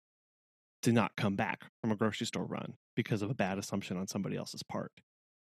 [0.84, 4.08] to not come back from a grocery store run because of a bad assumption on
[4.08, 4.92] somebody else's part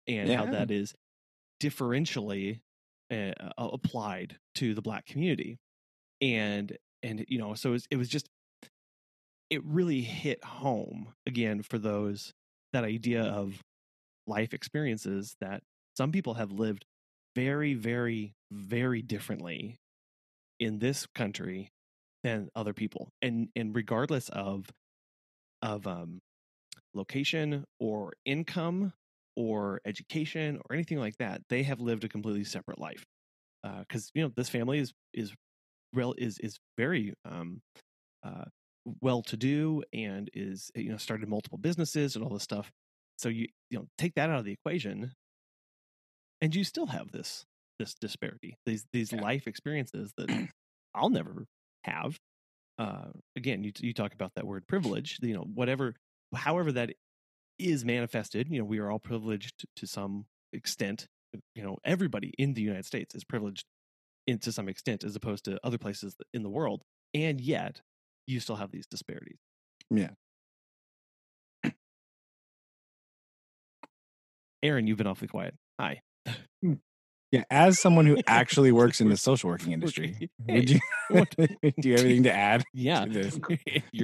[0.07, 0.93] and how that is
[1.61, 2.59] differentially
[3.11, 5.57] uh, applied to the black community.
[6.21, 8.27] And and you know so it was, it was just
[9.49, 12.33] it really hit home again for those
[12.73, 13.63] that idea of
[14.27, 15.63] life experiences that
[15.99, 16.85] some people have lived
[17.35, 19.75] very very very differently
[20.57, 21.69] in this country
[22.23, 24.65] than other people and and regardless of
[25.61, 26.19] of um
[26.93, 28.93] location or income
[29.35, 33.03] or education or anything like that they have lived a completely separate life
[33.81, 35.33] because you know this family is is
[35.93, 37.59] real is is very um
[38.23, 38.45] uh
[39.01, 42.71] well to do and is you know started multiple businesses and all this stuff.
[43.17, 45.11] So you you know take that out of the equation
[46.41, 47.45] and you still have this
[47.79, 49.21] this disparity these these Yeah.
[49.21, 50.29] life experiences that
[50.95, 51.45] i'll never
[51.83, 52.19] have
[52.79, 55.95] uh again you you talk about that word privilege you know whatever
[56.35, 56.91] however that
[57.59, 61.07] is manifested you know we are all privileged to some extent
[61.55, 63.65] you know everybody in the united states is privileged
[64.27, 67.81] in, to some extent as opposed to other places in the world and yet
[68.27, 69.39] you still have these disparities
[69.91, 70.11] Yeah.
[74.63, 76.01] aaron you've been awfully quiet hi
[77.31, 80.79] Yeah, as someone who actually works in the social working industry, would you
[81.11, 81.47] do
[81.83, 82.63] you have anything to add?
[82.73, 83.37] yeah to this?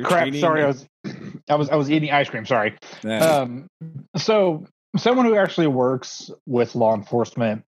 [0.03, 0.23] Crap.
[0.23, 0.87] training- Sorry, I was,
[1.49, 2.45] I was, I was eating ice cream.
[2.45, 2.75] Sorry.
[3.03, 3.67] Um,
[4.15, 4.65] so
[4.97, 7.63] someone who actually works with law enforcement,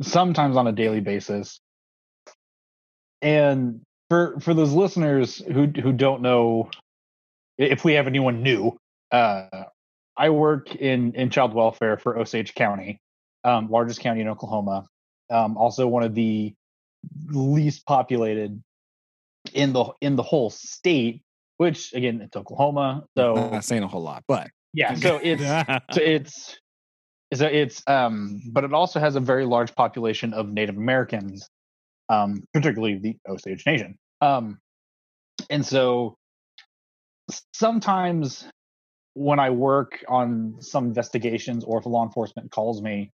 [0.00, 1.60] sometimes on a daily basis,
[3.20, 6.70] and for for those listeners who who don't know,
[7.58, 8.76] if we have anyone new,
[9.12, 9.64] uh,
[10.16, 12.98] I work in in child welfare for Osage County,
[13.44, 14.86] um, largest county in Oklahoma.
[15.30, 16.54] Um, also one of the
[17.26, 18.62] least populated
[19.52, 21.22] in the in the whole state.
[21.58, 24.94] Which again, it's Oklahoma, so not saying a whole lot, but yeah.
[24.94, 26.58] So it's so it's
[27.34, 31.48] so it's um but it also has a very large population of native americans
[32.08, 34.58] um particularly the osage nation um
[35.50, 36.16] and so
[37.54, 38.46] sometimes
[39.14, 43.10] when i work on some investigations or if law enforcement calls me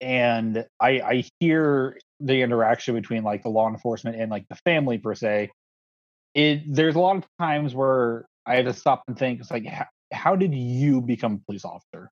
[0.00, 4.98] and i i hear the interaction between like the law enforcement and like the family
[4.98, 5.50] per se
[6.34, 9.66] it there's a lot of times where i had to stop and think it's like
[9.66, 12.10] how, how did you become a police officer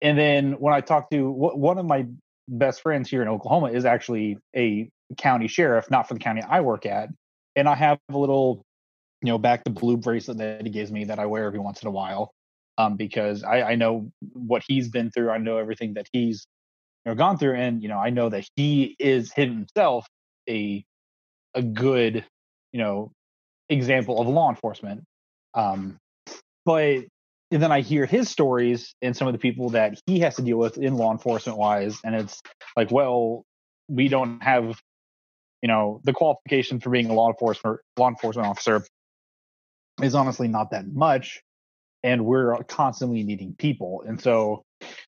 [0.00, 2.06] and then when I talked to one of my
[2.46, 6.60] best friends here in Oklahoma is actually a county sheriff, not for the county I
[6.60, 7.08] work at,
[7.56, 8.64] and I have a little,
[9.22, 11.82] you know, back the blue bracelet that he gives me that I wear every once
[11.82, 12.32] in a while,
[12.78, 15.30] um, because I, I know what he's been through.
[15.30, 16.46] I know everything that he's
[17.08, 20.06] know gone through, and you know I know that he is himself
[20.48, 20.84] a
[21.54, 22.24] a good,
[22.72, 23.12] you know,
[23.68, 25.04] example of law enforcement.
[25.54, 25.98] Um,
[26.64, 27.04] but
[27.50, 30.42] and then I hear his stories and some of the people that he has to
[30.42, 32.42] deal with in law enforcement wise, and it's
[32.76, 33.44] like, well,
[33.88, 34.78] we don't have,
[35.62, 38.84] you know, the qualification for being a law enforcement law enforcement officer
[40.02, 41.40] is honestly not that much,
[42.02, 44.62] and we're constantly needing people, and so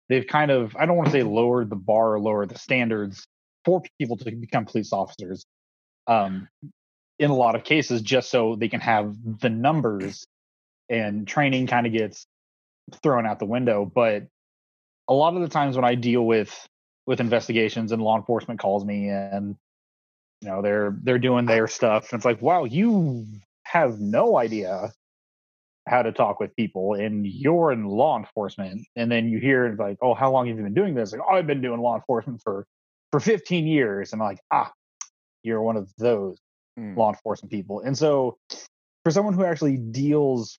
[0.09, 3.27] they've kind of I don't want to say lowered the bar or lowered the standards
[3.64, 5.45] for people to become police officers,
[6.07, 6.49] um,
[7.19, 10.27] in a lot of cases, just so they can have the numbers
[10.88, 12.27] and training kind of gets
[13.03, 13.85] thrown out the window.
[13.85, 14.27] But
[15.11, 16.66] a lot of the times when i deal with
[17.07, 19.57] with investigations and law enforcement calls me and
[20.40, 23.27] you know they're they're doing their stuff and it's like wow you
[23.64, 24.93] have no idea
[25.88, 29.97] how to talk with people and you're in law enforcement and then you hear like
[30.03, 31.12] oh how long have you been doing this?
[31.12, 32.66] Like oh i've been doing law enforcement for
[33.11, 34.12] for 15 years.
[34.12, 34.71] And i'm like ah
[35.43, 36.38] you're one of those
[36.79, 36.97] Mm.
[36.97, 37.81] law enforcement people.
[37.81, 38.38] And so
[39.05, 40.59] for someone who actually deals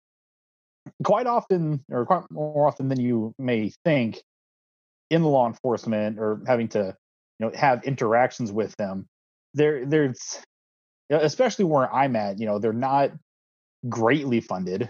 [1.04, 4.22] quite often or quite more often than you may think
[5.10, 6.96] in law enforcement or having to
[7.40, 9.08] you know have interactions with them
[9.54, 10.40] there there's
[11.10, 13.12] especially where i'm at you know they're not
[13.90, 14.90] greatly funded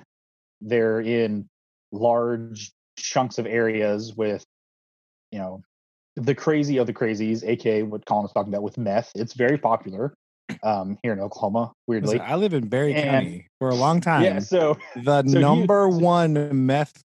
[0.61, 1.47] they're in
[1.91, 4.43] large chunks of areas with
[5.31, 5.61] you know
[6.15, 9.57] the crazy of the crazies aka what colin was talking about with meth it's very
[9.57, 10.13] popular
[10.63, 14.01] um here in oklahoma weirdly listen, I live in Berry And- County for a long
[14.01, 14.23] time.
[14.23, 17.01] yeah so the so you- number one meth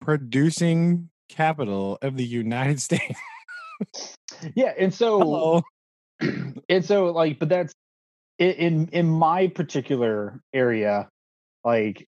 [0.00, 3.18] producing capital of the United States.
[4.54, 5.62] yeah and so Hello.
[6.68, 7.72] and so like but that's
[8.38, 11.08] in in my particular area
[11.64, 12.06] like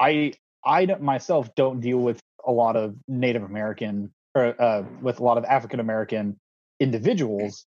[0.00, 0.32] i
[0.64, 5.38] i myself don't deal with a lot of native american or uh, with a lot
[5.38, 6.36] of african american
[6.80, 7.66] individuals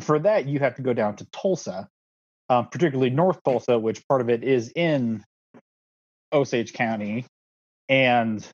[0.00, 1.88] for that, you have to go down to Tulsa,
[2.48, 5.24] um, particularly North Tulsa, which part of it is in
[6.32, 7.26] Osage County,
[7.88, 8.46] and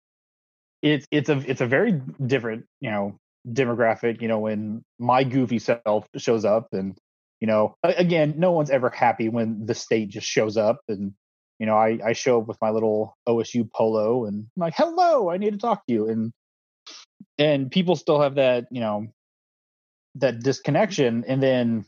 [0.83, 4.23] it's it's a it's a very different you know demographic.
[4.23, 6.97] You know, when my goofy self shows up, and
[7.41, 11.15] you know, again, no one's ever happy when the state just shows up, and
[11.63, 15.31] you know, I I show up with my little OSU polo, and I'm like, hello,
[15.31, 16.33] I need to talk to you, and
[17.39, 19.07] and people still have that you know
[20.17, 21.85] that disconnection, and then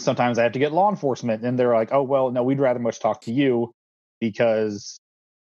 [0.00, 2.80] sometimes I have to get law enforcement, and they're like, oh well, no, we'd rather
[2.80, 3.72] much talk to you
[4.20, 4.98] because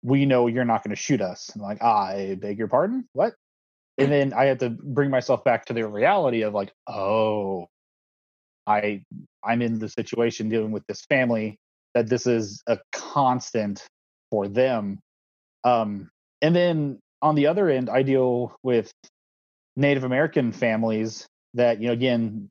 [0.03, 1.49] we know you're not going to shoot us.
[1.53, 3.08] And like, I beg your pardon?
[3.14, 3.36] What?
[3.97, 7.68] And then I had to bring myself back to the reality of like, oh,
[8.68, 9.06] I
[9.41, 11.58] I'm in the situation dealing with this family
[11.95, 13.83] that this is a constant
[14.29, 14.99] for them.
[15.63, 16.09] Um,
[16.41, 18.91] and then on the other end, I deal with
[19.75, 21.25] Native American families
[21.55, 22.49] that you know again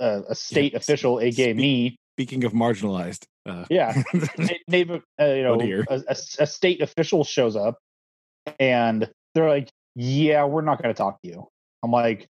[0.00, 3.94] uh, a state Yeah, official, aka speak- me, Speaking of marginalized, uh, yeah,
[4.68, 5.86] Native, uh, you know, dear.
[5.88, 7.78] a, a, a state official shows up,
[8.60, 11.48] and they're like, "Yeah, we're not going to talk to you."
[11.82, 12.28] I'm like,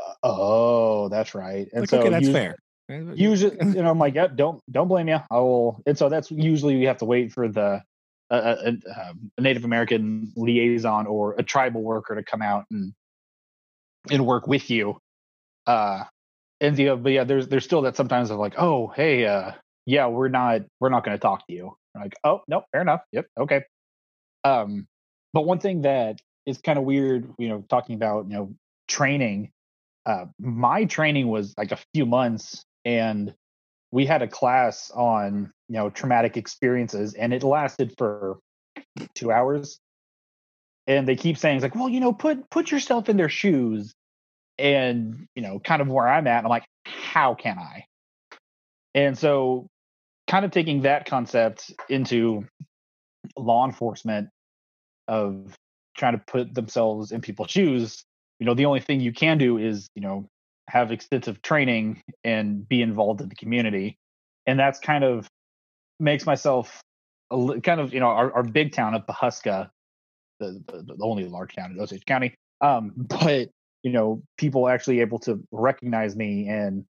[0.00, 2.56] "Uh, "Oh, that's right." And like, so okay, that's us- fair.
[2.88, 5.80] Usually, you know, I'm like, "Yep, don't don't blame you." I will.
[5.86, 7.82] And so that's usually we have to wait for the
[8.30, 12.64] a, a, a, um, a Native American liaison or a tribal worker to come out
[12.70, 12.92] and
[14.10, 14.98] and work with you.
[15.66, 16.04] Uh,
[16.60, 19.52] and the but yeah, there's there's still that sometimes of like, oh, hey, uh,
[19.86, 21.76] yeah, we're not we're not going to talk to you.
[21.94, 23.02] I'm like, oh, no, fair enough.
[23.12, 23.62] Yep, okay.
[24.42, 24.86] Um,
[25.32, 28.54] but one thing that is kind of weird, you know, talking about you know
[28.88, 29.50] training.
[30.06, 33.34] Uh, my training was like a few months, and
[33.90, 38.38] we had a class on you know traumatic experiences, and it lasted for
[39.14, 39.78] two hours.
[40.86, 43.94] And they keep saying it's like, well, you know, put put yourself in their shoes,
[44.58, 46.44] and you know, kind of where I'm at.
[46.44, 47.84] I'm like, how can I?
[48.94, 49.68] And so,
[50.28, 52.44] kind of taking that concept into
[53.36, 54.28] law enforcement
[55.08, 55.54] of
[55.96, 58.04] trying to put themselves in people's shoes.
[58.40, 60.28] You know, the only thing you can do is you know
[60.74, 63.96] have extensive training and be involved in the community,
[64.44, 65.28] and that's kind of
[66.00, 66.82] makes myself
[67.30, 69.70] a, kind of you know our, our big town of Pawhuska,
[70.40, 72.34] the, the the only large town in Osage County.
[72.60, 73.50] Um, but
[73.84, 76.84] you know, people actually able to recognize me and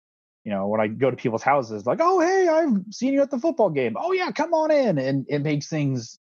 [0.44, 3.30] you know when I go to people's houses, like, oh hey, I've seen you at
[3.30, 3.96] the football game.
[3.98, 6.18] Oh yeah, come on in, and it makes things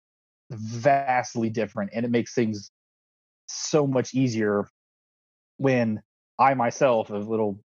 [0.51, 2.71] vastly different, and it makes things
[3.49, 4.69] so much easier
[5.57, 6.01] when
[6.39, 7.59] I myself, a little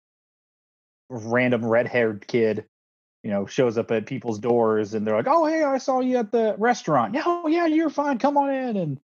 [1.10, 2.66] random red-haired kid,
[3.24, 6.18] you know, shows up at people's doors and they're like, "Oh, hey, I saw you
[6.18, 7.14] at the restaurant.
[7.14, 8.18] Yeah, oh, yeah, you're fine.
[8.18, 9.00] Come on in." And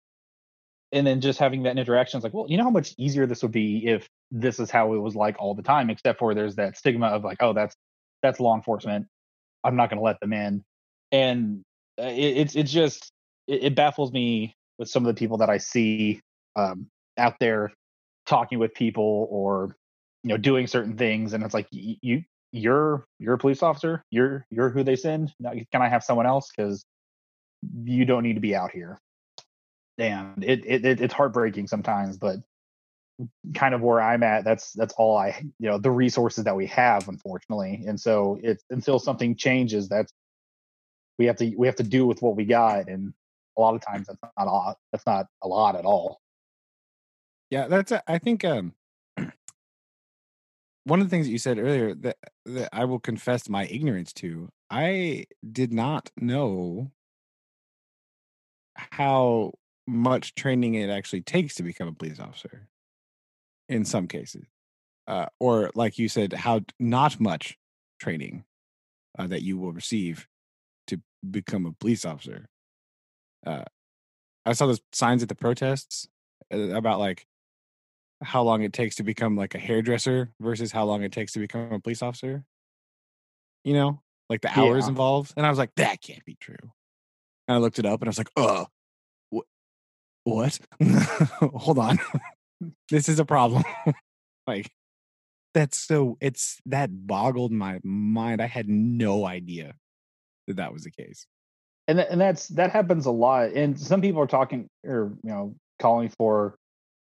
[0.91, 3.43] and then just having that interaction, it's like, well, you know how much easier this
[3.43, 6.55] would be if this is how it was like all the time, except for there's
[6.55, 7.75] that stigma of like, oh, that's
[8.23, 9.07] that's law enforcement.
[9.63, 10.63] I'm not going to let them in,
[11.11, 11.63] and
[12.01, 13.11] uh, it, it's it's just
[13.47, 16.21] it, it baffles me with some of the people that I see
[16.55, 17.71] um, out there
[18.29, 19.75] talking with people or
[20.23, 24.03] you know doing certain things, and it's like you you're you're a police officer.
[24.09, 25.33] You're you're who they send.
[25.39, 26.49] Now, Can I have someone else?
[26.55, 26.85] Because
[27.83, 28.97] you don't need to be out here.
[29.97, 32.37] And it, it it it's heartbreaking sometimes, but
[33.53, 36.67] kind of where I'm at, that's that's all I you know the resources that we
[36.67, 37.83] have, unfortunately.
[37.87, 40.13] And so it's until something changes, that's
[41.17, 43.13] we have to we have to do with what we got, and
[43.57, 44.77] a lot of times that's not a lot.
[44.91, 46.21] That's not a lot at all.
[47.49, 47.91] Yeah, that's.
[47.91, 48.73] a- I think um,
[50.83, 54.13] one of the things that you said earlier that that I will confess my ignorance
[54.13, 54.49] to.
[54.69, 56.91] I did not know
[58.75, 59.53] how
[59.87, 62.67] much training it actually takes to become a police officer.
[63.67, 64.45] In some cases,
[65.07, 67.55] uh, or like you said, how not much
[67.99, 68.43] training
[69.17, 70.27] uh, that you will receive
[70.87, 72.47] to become a police officer.
[73.45, 73.65] Uh,
[74.45, 76.07] I saw those signs at the protests
[76.51, 77.27] uh, about like
[78.21, 81.39] how long it takes to become like a hairdresser versus how long it takes to
[81.39, 82.43] become a police officer.
[83.63, 84.89] You know, like the hours Yeah.
[84.89, 85.33] involved.
[85.37, 86.55] And I was like, that can't be true.
[87.47, 88.67] And I looked it up and I was like, oh,
[89.33, 89.47] wh-
[90.23, 90.59] what?
[91.41, 91.99] Hold on.
[92.89, 93.63] this is a problem.
[94.47, 94.69] like,
[95.53, 98.41] that's so, it's that boggled my mind.
[98.41, 99.73] I had no idea
[100.47, 101.25] that that was the case.
[101.87, 105.55] and and that's that happens a lot and some people are talking or you know
[105.79, 106.55] calling for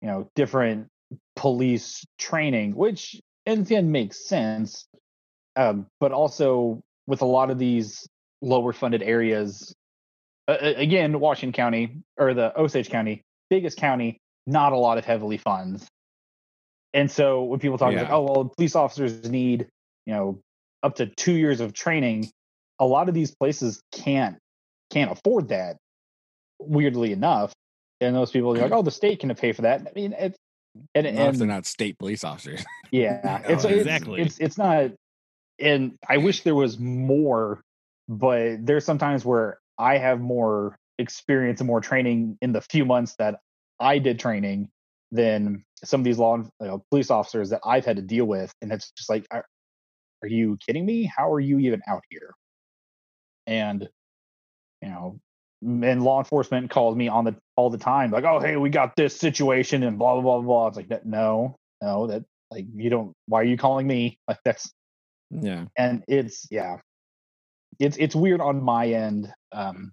[0.02, 0.88] you know different
[1.36, 4.86] police training which in the end makes sense
[5.57, 8.07] um, but also with a lot of these
[8.42, 9.74] lower funded areas
[10.48, 15.38] uh, again washington county or the osage county biggest county not a lot of heavily
[15.38, 15.86] funds.
[16.94, 18.02] And so when people talk Yeah.
[18.02, 19.68] like oh well police officers need
[20.07, 20.40] you know
[20.82, 22.30] up to two years of training
[22.78, 24.38] a lot of these places can't
[24.90, 25.76] can't afford that
[26.59, 27.52] weirdly enough.
[28.00, 29.80] And those people are like oh the state can pay for that.
[29.80, 30.38] I mean it's
[30.94, 32.64] and, Not if and they're not state police officers.
[32.90, 34.22] yeah Oh, it's, it's exactly.
[34.22, 34.90] it's it's not
[35.58, 37.62] and i wish there was more
[38.08, 43.14] but there's sometimes where i have more experience and more training in the few months
[43.18, 43.40] that
[43.80, 44.68] i did training
[45.12, 48.52] than some of these law you know, police officers that i've had to deal with
[48.62, 49.44] and it's just like are,
[50.22, 52.34] are you kidding me how are you even out here
[53.46, 53.88] and
[54.82, 55.18] you know
[55.62, 58.94] and law enforcement calls me on the all the time like oh hey we got
[58.96, 62.90] this situation and blah blah blah blah it's like that no no that like you
[62.90, 64.70] don't why are you calling me like that's
[65.30, 65.64] Yeah.
[65.78, 66.76] and it's yeah
[67.78, 69.92] it's it's weird on my end um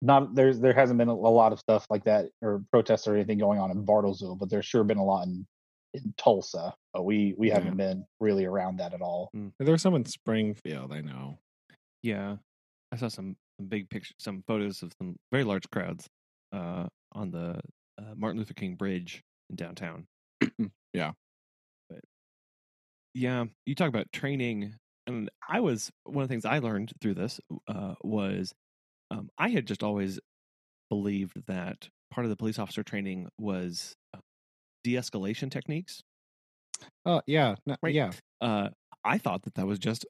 [0.00, 3.14] not there's there hasn't been a, a lot of stuff like that or protests or
[3.14, 5.46] anything going on in bartlesville but there's sure been a lot in
[5.94, 7.54] in tulsa but we we Yeah.
[7.54, 9.28] haven't been really around that at all
[9.60, 11.38] There was some in Springfield, I know.
[12.02, 12.36] Yeah,
[12.90, 16.06] I saw some, some big pictures, some photos of some very large crowds
[16.52, 17.60] uh, on the
[17.98, 20.06] uh, Martin Luther King Bridge in downtown.
[20.94, 21.12] Yeah.
[21.88, 22.00] but
[23.14, 24.74] yeah, you talk about training,
[25.06, 28.52] and I was one of the things I learned through this uh, was
[29.10, 30.18] um, I had just always
[30.90, 34.20] believed that part of the police officer training was uh,
[34.84, 36.02] de-escalation techniques.
[37.04, 37.94] Oh yeah, no, Right.
[37.94, 38.10] yeah.
[38.40, 38.70] uh,
[39.04, 40.06] I thought that that was just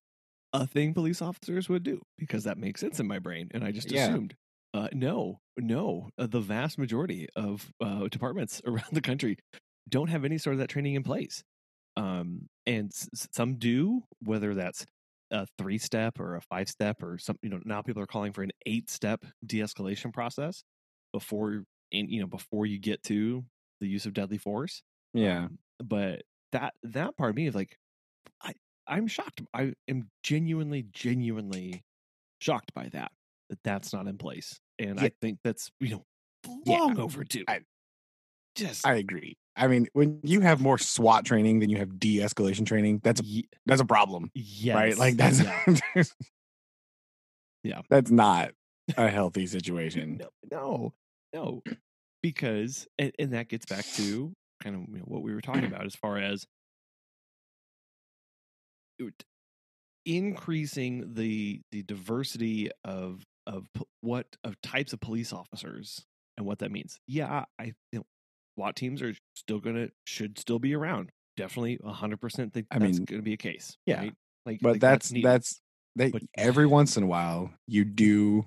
[0.52, 3.72] a thing police officers would do because that makes sense in my brain, and I
[3.72, 3.92] just Yeah.
[3.92, 4.34] assumed.
[4.74, 9.36] Uh, no, no, uh, the vast majority of uh, departments around the country
[9.88, 11.42] don't have any sort of that training in place,
[11.96, 14.02] um, and s- some do.
[14.20, 14.86] Whether that's
[15.30, 18.32] a three step or a five step or some, you know, now people are calling
[18.32, 20.64] for an eight step de escalation process
[21.12, 23.44] before, in, you know, before you get to
[23.80, 24.82] the use of deadly force
[25.14, 25.48] Yeah.
[25.48, 26.22] um, but
[26.52, 27.76] that that part of me is like
[28.86, 31.82] i'm shocked i am genuinely genuinely
[32.40, 33.12] shocked by that
[33.50, 36.04] that that's not in place and i think that's you know
[36.64, 37.60] Yeah, long overdue I-
[38.54, 39.38] just I agree.
[39.56, 43.24] I mean, when you have more SWAT training than you have de-escalation training, that's a
[43.24, 44.98] ye- that's a problem, yes right?
[44.98, 46.02] Like that's yeah.
[47.64, 47.82] Yeah.
[47.88, 48.52] that's not
[48.96, 50.18] a healthy situation.
[50.18, 50.92] no no
[51.32, 51.62] no
[52.22, 55.64] because and, and that gets back to kind of you know, what we were talking
[55.72, 56.46] about as far as
[60.04, 63.66] increasing the the diversity of of
[64.00, 66.04] what of types of police officers
[66.36, 68.04] and what that means yeah i you know
[68.56, 73.04] SWAT teams are still gonna should still be around definitely 100% think I that's mean,
[73.06, 74.14] gonna be a case yeah, right?
[74.44, 75.26] like But like, that's needed.
[75.28, 75.60] that's
[75.96, 78.46] they But- every once in a while you do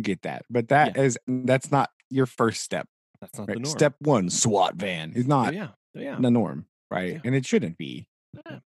[0.00, 0.44] get that.
[0.50, 2.86] But that is that's not your first step.
[3.20, 3.54] that's not Right?
[3.54, 7.14] the norm Step one, SWAT van is Oh, not yeah Oh, yeah the norm, right?
[7.14, 7.20] Yeah.
[7.24, 8.06] And it shouldn't be.
[8.46, 8.58] Yeah.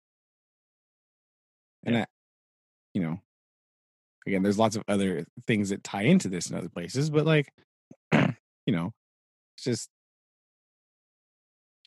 [1.84, 2.00] And Yeah.
[2.00, 2.08] that,
[2.94, 3.18] you know,
[4.26, 7.52] again, there's lots of other things that tie into this in other places, but like,
[8.12, 8.32] you
[8.68, 8.92] know,
[9.56, 9.90] it's just,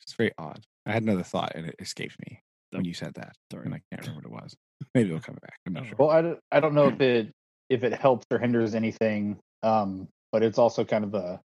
[0.03, 0.61] it's very odd.
[0.85, 3.81] I had another thought and it escaped me when you said that, sorry and I
[3.91, 4.55] can't remember what it was.
[4.95, 5.59] Maybe it'll come back.
[5.65, 5.87] I'm not Oh.
[5.87, 5.99] sure.
[5.99, 7.31] well i don't, I don't know if it
[7.69, 11.41] if it helps or hinders anything um but it's also kind of a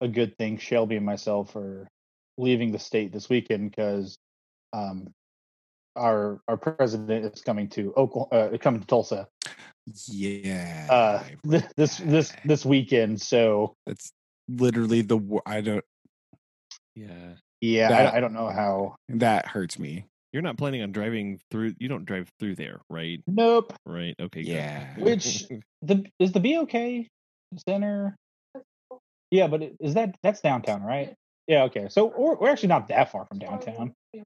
[0.00, 1.88] a good thing shelby and myself are
[2.38, 4.16] leaving the state this weekend because
[4.72, 5.08] um
[5.96, 9.28] our our president is coming to oklahoma uh, coming to tulsa
[10.08, 10.86] Yeah.
[10.90, 11.36] uh I
[11.76, 14.12] this this this, weekend so That's
[14.48, 15.20] literally the.
[15.46, 15.84] I don't.
[16.94, 20.04] yeah yeah That- I, I don't know how That hurts me.
[20.32, 24.42] you're not planning on driving through you don't drive through there right nope right okay
[24.42, 24.48] good.
[24.52, 24.94] Yeah.
[24.98, 25.46] Which-
[25.82, 26.72] the is the bok
[27.68, 28.16] center
[29.30, 31.14] yeah but is that that's downtown right
[31.48, 34.24] yeah okay so we're, we're actually not that far from downtown That's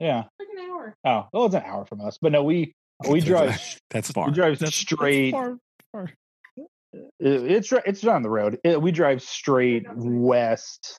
[0.00, 0.94] yeah like an hour.
[1.04, 2.74] oh well it's an hour from us but no we
[3.08, 3.58] we drive
[3.90, 4.26] That's far.
[4.26, 5.56] we drive That's- that's straight far,
[5.92, 6.10] far.
[6.94, 10.98] it- it's ri- it's on the road It- we drive straight west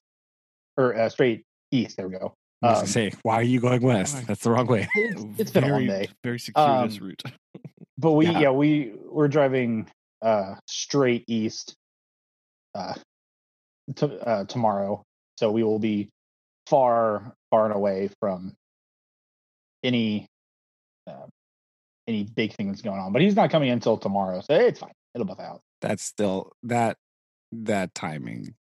[0.78, 2.34] or uh, straight east there we go
[2.64, 4.26] I was Um, gonna say, why are you going west?
[4.26, 4.88] That's the wrong way.
[4.96, 7.22] it's, it's been a long day Very circuitous Um, route.
[8.00, 8.40] but we Yeah.
[8.40, 8.50] yeah.
[8.52, 9.88] we we're driving
[10.24, 11.76] uh straight east
[12.74, 12.96] uh
[13.98, 15.04] to, uh tomorrow
[15.40, 16.10] so we will be
[16.66, 18.56] far far and away from
[19.84, 20.28] any
[21.08, 21.26] uh,
[22.08, 24.92] any big thing that's going on but he's not coming until tomorrow so it's fine
[25.16, 26.98] it'll buff out That's still that
[27.52, 28.56] that timing.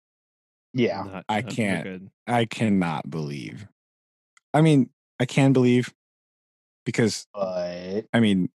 [0.74, 2.02] yeah Not- I not- not can't.
[2.26, 3.66] I cannot believe.
[4.54, 4.90] I mean,
[5.20, 5.92] I can believe
[6.84, 8.48] because but I mean,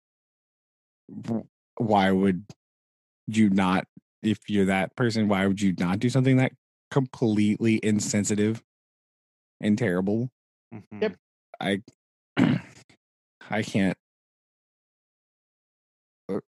[1.78, 2.45] why would
[3.28, 3.86] you not?
[4.24, 6.53] If you're that person, why would you not do something that
[6.91, 8.62] completely insensitive
[9.59, 10.30] and terrible?
[10.74, 11.01] Mhm.
[11.01, 11.16] Yep.
[11.59, 11.82] I
[13.50, 13.98] I can't.
[16.30, 16.40] uh,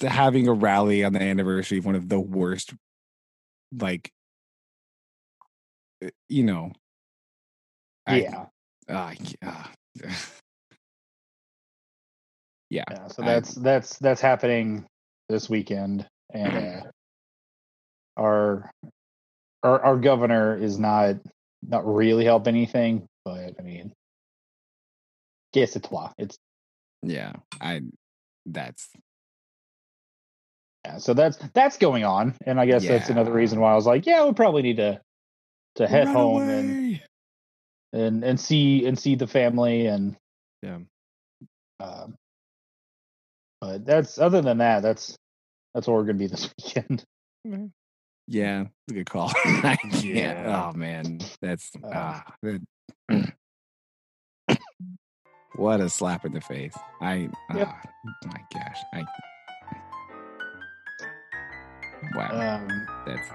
[0.00, 2.74] Having a rally on the anniversary of one of the worst,
[3.76, 4.10] like,
[6.04, 6.72] uh, you know.
[8.08, 8.46] Yeah,
[8.88, 9.64] I uh,
[12.70, 12.84] yeah.
[12.90, 13.06] yeah.
[13.08, 14.86] So I- that's that's that's happening
[15.28, 16.80] this weekend, and uh,
[18.16, 18.70] our
[19.62, 21.16] our our governor is not
[21.62, 23.92] not really helping anything, but I mean,
[25.52, 26.38] guess it's
[27.02, 27.32] Yeah.
[27.60, 27.82] I.
[28.46, 28.88] That's
[30.84, 30.98] yeah.
[30.98, 34.04] So that's that's going on, and I guess that's another reason why I was like,
[34.06, 35.00] yeah, we probably need to
[35.76, 37.02] to head Run home and away!
[37.92, 40.16] and and see and see the family and
[40.62, 40.78] Yeah.
[41.80, 42.14] um
[43.60, 45.16] but that's other than that that's
[45.72, 47.04] that's what we're gonna be this weekend
[48.28, 48.64] yeah.
[48.88, 49.32] Good call.
[50.02, 50.70] Yeah.
[50.72, 52.34] Oh man, that's Uh, ah.
[52.42, 52.62] that-
[55.56, 56.76] what a slap in the face.
[57.00, 57.28] I.
[57.54, 57.68] Yep.
[57.68, 57.82] ah,
[58.26, 58.78] my gosh.
[58.92, 59.04] I.
[62.14, 62.56] Wow.
[62.56, 63.28] um That's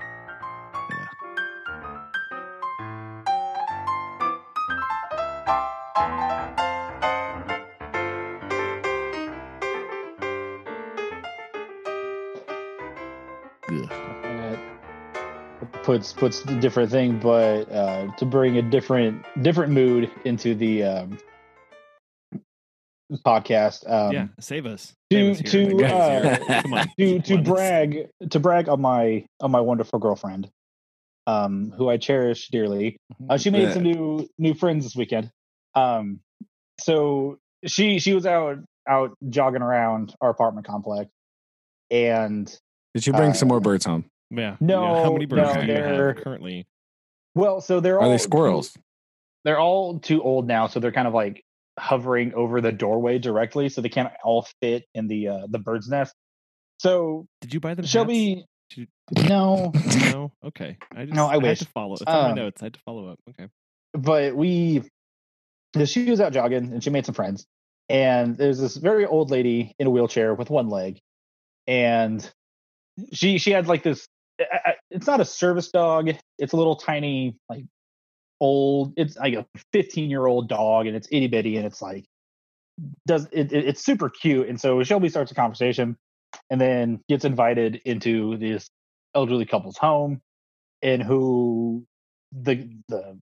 [13.70, 14.59] that
[15.84, 20.84] puts puts a different thing but uh to bring a different different mood into the
[20.84, 21.18] um
[23.26, 24.93] podcast um yeah, save us.
[25.10, 26.62] to- Save us to, uh.
[26.62, 26.88] Come on.
[26.99, 30.49] to to Come on, let's- brag to brag on my on my wonderful girlfriend
[31.26, 32.97] um who i cherish dearly
[33.30, 35.30] Uh, she made Uh, some new new friends this weekend.
[35.76, 36.20] Um,
[36.80, 41.10] so she she was out out jogging around our apartment complex,
[41.91, 42.45] and
[42.93, 44.05] Did you bring some uh, more birds home?
[44.32, 44.55] Yeah.
[44.60, 45.03] No, yeah.
[45.03, 46.66] How many birds no, do you have currently?
[47.36, 48.76] well, so they're all they squirrels?
[49.45, 51.43] They're all too old now, so they're kind of like
[51.78, 55.88] hovering over the doorway directly, so they can't all fit in the uh, the bird's
[55.89, 56.13] nest.
[56.80, 57.86] So Did you buy them?
[57.86, 58.88] Shelby, Did
[59.30, 59.71] no,
[60.11, 60.32] No.
[60.45, 60.78] Okay.
[60.95, 61.59] I just, No, I had wish.
[61.59, 61.93] to follow.
[61.93, 62.61] It's on my Um, notes.
[62.61, 63.19] I had to follow up.
[63.30, 63.47] Okay.
[63.93, 64.84] but we
[65.86, 67.45] she was out jogging and she made some friends
[67.88, 70.99] and there's this very old lady in a wheelchair with one leg
[71.67, 72.28] and
[73.13, 74.07] she she had like this
[74.39, 76.09] I- I- it's not a service dog
[76.39, 77.65] it's a little tiny like
[78.39, 82.05] old it's like a 15 year old dog and it's itty bitty and it's like
[83.07, 85.97] does it, it- it's super cute and so shelby starts a conversation
[86.49, 88.69] and then gets invited into this
[89.15, 90.21] elderly couple's home
[90.83, 91.85] and who
[92.31, 93.17] the the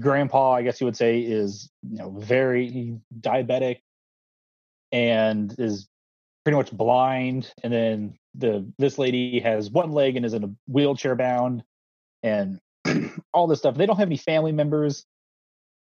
[0.00, 3.80] grandpa, I guess you would say, is you know very diabetic
[4.92, 5.88] and is
[6.44, 7.52] pretty much blind.
[7.62, 11.62] And then the this lady has one leg and is in a wheelchair bound,
[12.22, 12.60] and
[13.36, 13.76] all this stuff.
[13.76, 15.04] They don't have any family members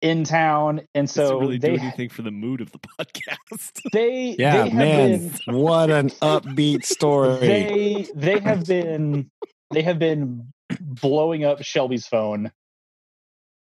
[0.02, 2.78] in town, and Does it so really they do anything for the mood of the
[2.98, 3.80] podcast?
[3.92, 5.28] they Yeah, they have man.
[5.46, 7.38] been What an upbeat story.
[7.38, 9.30] they they have been
[9.70, 12.50] they have been blowing up Shelby's phone.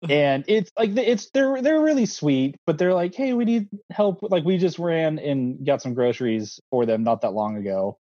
[0.07, 4.19] And it's like it's they're they're really sweet, but they're like, hey, we need help.
[4.21, 7.97] Like we just ran and got some groceries for them not that long ago,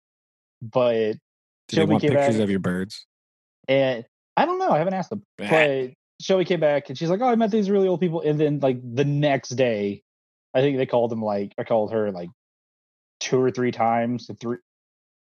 [0.62, 1.18] but Do
[1.70, 3.05] they Shelby want pictures back- of your birds?
[3.68, 4.07] and
[4.37, 7.26] I don't know, I haven't asked them, but Shelby came back and she's like, oh,
[7.28, 10.03] I met these really old people, and then like the next day,
[10.55, 12.30] I think they called them like I called her like
[13.20, 14.59] two or three times, three,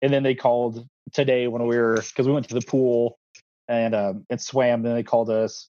[0.02, 3.18] and then they called today when we were because we went to the pool
[3.68, 4.82] and um and swam.
[4.82, 5.68] Then they called us,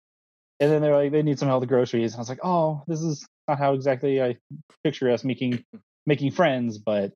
[0.59, 2.13] and then they're like they need some help with groceries.
[2.13, 4.37] And I was like, oh, this is not how exactly I
[4.83, 5.63] picture us making
[6.05, 7.13] making friends, but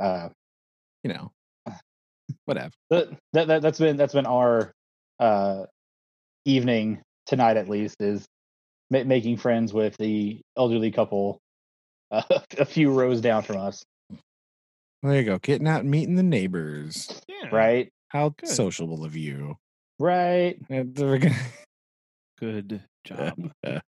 [0.00, 0.28] uh,
[1.04, 1.32] You know,
[2.44, 2.72] whatever.
[2.90, 4.72] that that, that that's been that's been our
[5.20, 5.64] uh
[6.44, 8.26] evening tonight at least is
[8.90, 11.38] ma- making friends with the elderly couple
[12.10, 12.22] uh,
[12.58, 13.82] a few rows down from us
[15.02, 15.38] There you go.
[15.38, 17.20] Getting out and meeting the neighbors.
[17.28, 17.48] Yeah.
[17.50, 18.48] right How Good.
[18.48, 19.56] sociable of you.
[19.98, 21.34] right they're gonna-
[22.38, 23.50] Good job.
[23.64, 23.82] but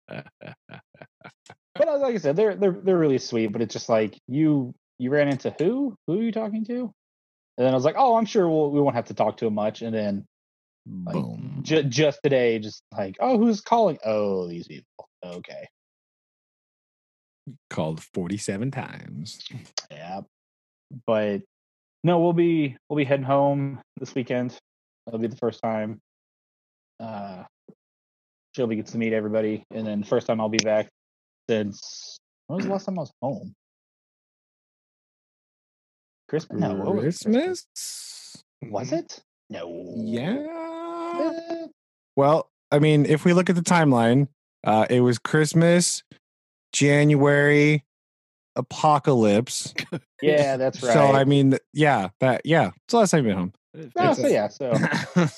[1.87, 5.11] uh, like i said they're they're they're really sweet but it's just like you you
[5.11, 6.81] ran into who who are you talking to
[7.57, 9.47] and then i was like oh i'm sure we'll, we won't have to talk to
[9.47, 10.25] him much and then
[11.05, 11.61] Like, Boom.
[11.63, 15.69] ju- just today just like oh who's calling oh these people okay
[17.71, 19.43] Called 47 times.
[19.91, 20.21] Yeah.
[21.07, 21.43] But
[22.05, 24.57] no, we'll be we'll be heading home this weekend.
[25.07, 26.01] That'll be the first time.
[27.01, 27.45] Uh
[28.55, 30.89] Shelby gets to meet everybody, and then first time I'll be back
[31.49, 33.55] since when was the last time I was home?
[36.29, 36.61] Christmas?
[36.61, 37.31] No, what was it?
[37.31, 38.45] Christmas?
[38.63, 39.21] Was it?
[39.51, 39.95] No.
[39.97, 40.68] Yeah.
[41.19, 41.67] Eh,
[42.17, 44.29] Well, I mean, if we look at the timeline,
[44.65, 46.03] uh, it was Christmas,
[46.73, 47.85] January,
[48.57, 49.73] apocalypse.
[50.23, 50.93] yeah, that's right.
[50.93, 52.69] So I mean, yeah, that yeah.
[52.69, 53.53] It's the last time you've been home.
[53.75, 54.21] It No, fits.
[54.21, 54.73] so yeah, so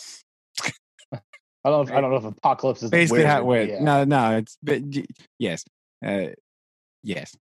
[1.62, 1.83] I don't know.
[1.83, 3.70] If, I don't know if apocalypse is the Basically, how it went.
[3.70, 3.83] yeah.
[3.83, 4.81] No, no, it's but
[5.39, 5.64] yes,
[6.05, 6.28] uh,
[7.03, 7.37] yes.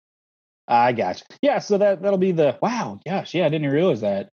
[0.66, 1.36] I got you.
[1.42, 2.98] Yeah, so that that'll be the wow.
[3.06, 4.30] Gosh, yeah, I didn't realize that.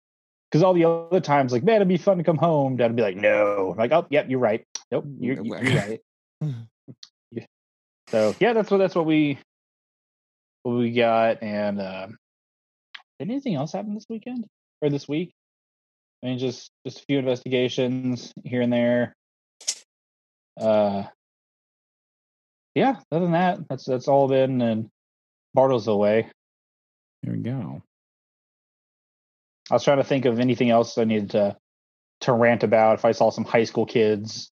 [0.51, 2.75] Because all the other times, like, man, it'd be fun to come home.
[2.75, 3.73] Dad'd be like, no.
[3.77, 4.65] like, oh, yep, you're right.
[4.91, 6.01] Nope, you're, you're right.
[8.11, 9.39] So yeah, that's what that's what we
[10.63, 11.41] what we got.
[11.41, 12.17] And um,
[13.19, 14.45] did anything else happen this weekend
[14.81, 15.33] or this week?
[16.21, 19.15] I mean, just just a few investigations here and there.
[20.59, 21.03] Uh,
[22.75, 22.97] yeah.
[23.11, 24.89] Other than that, that's that's all been and
[25.55, 26.29] Bartlesville.
[27.21, 27.81] Here we go.
[29.71, 31.55] I was trying to think of anything else I needed to
[32.21, 32.95] to rant about.
[32.99, 34.51] If I saw some high school kids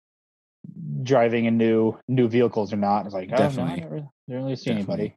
[1.03, 3.75] driving in new new vehicles or not, I was like, oh, no, I Definitely.
[3.75, 5.15] didn't really, didn't really see anybody.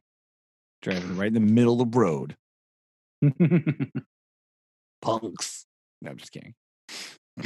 [0.83, 2.35] Driving right in the middle of the road.
[5.01, 5.65] Punks.
[6.03, 6.53] No, I'm just kidding.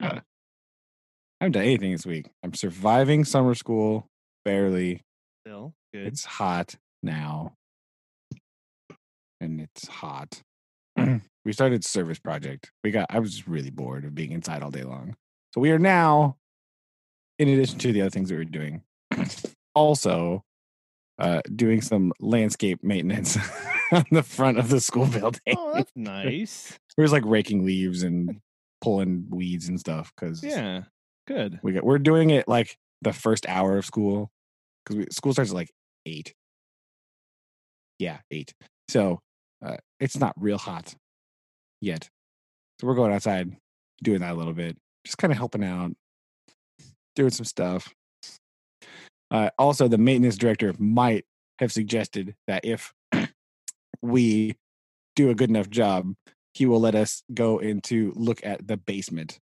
[0.00, 0.20] I
[1.40, 2.28] haven't done anything this week.
[2.42, 4.08] I'm surviving summer school
[4.44, 5.00] barely.
[5.46, 6.06] Still good.
[6.06, 7.54] It's hot now.
[9.44, 10.40] And it's hot.
[10.96, 12.72] we started service project.
[12.82, 15.16] We got I was really bored of being inside all day long.
[15.54, 16.36] So we are now,
[17.38, 18.82] in addition to the other things that we're doing,
[19.74, 20.42] also
[21.18, 23.36] uh doing some landscape maintenance
[23.92, 25.40] on the front of the school building.
[25.56, 26.78] oh, that's nice.
[26.96, 28.40] We're just like raking leaves and
[28.80, 30.84] pulling weeds and stuff because Yeah,
[31.28, 31.60] good.
[31.62, 34.30] we got we're doing it like the first hour of school
[34.86, 35.70] because school starts at like
[36.06, 36.34] eight.
[37.98, 38.54] Yeah, eight.
[38.88, 39.20] So
[39.64, 40.94] uh, it's not real hot
[41.80, 42.08] yet.
[42.80, 43.56] So we're going outside,
[44.02, 45.92] doing that a little bit, just kind of helping out,
[47.16, 47.94] doing some stuff.
[49.30, 51.24] Uh, also, the maintenance director might
[51.58, 52.92] have suggested that if
[54.02, 54.56] we
[55.16, 56.14] do a good enough job,
[56.52, 59.40] he will let us go into look at the basement,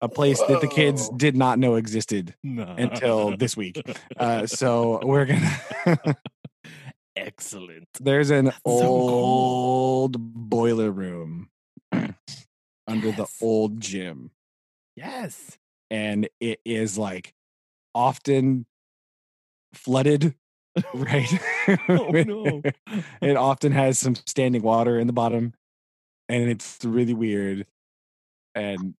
[0.00, 2.74] a place that the kids did not know existed No.
[2.78, 3.82] until this week.
[4.16, 5.58] Uh, so we're gonna.
[7.16, 7.88] excellent.
[8.00, 9.08] There's an That's so cool.
[9.08, 11.48] old boiler room
[11.92, 14.30] under the old gym,
[14.96, 15.58] Yes.
[15.90, 17.34] and it is like
[17.94, 18.66] often
[19.74, 20.34] flooded.
[20.94, 21.28] Right.
[21.88, 22.62] Oh, no.
[23.20, 25.52] it often has some standing water in the bottom,
[26.30, 27.66] and it's really weird
[28.54, 28.94] and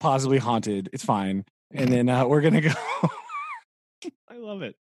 [0.00, 0.90] possibly haunted.
[0.92, 1.44] It's fine.
[1.72, 2.72] And then uh, we're gonna go
[4.28, 4.74] I love it.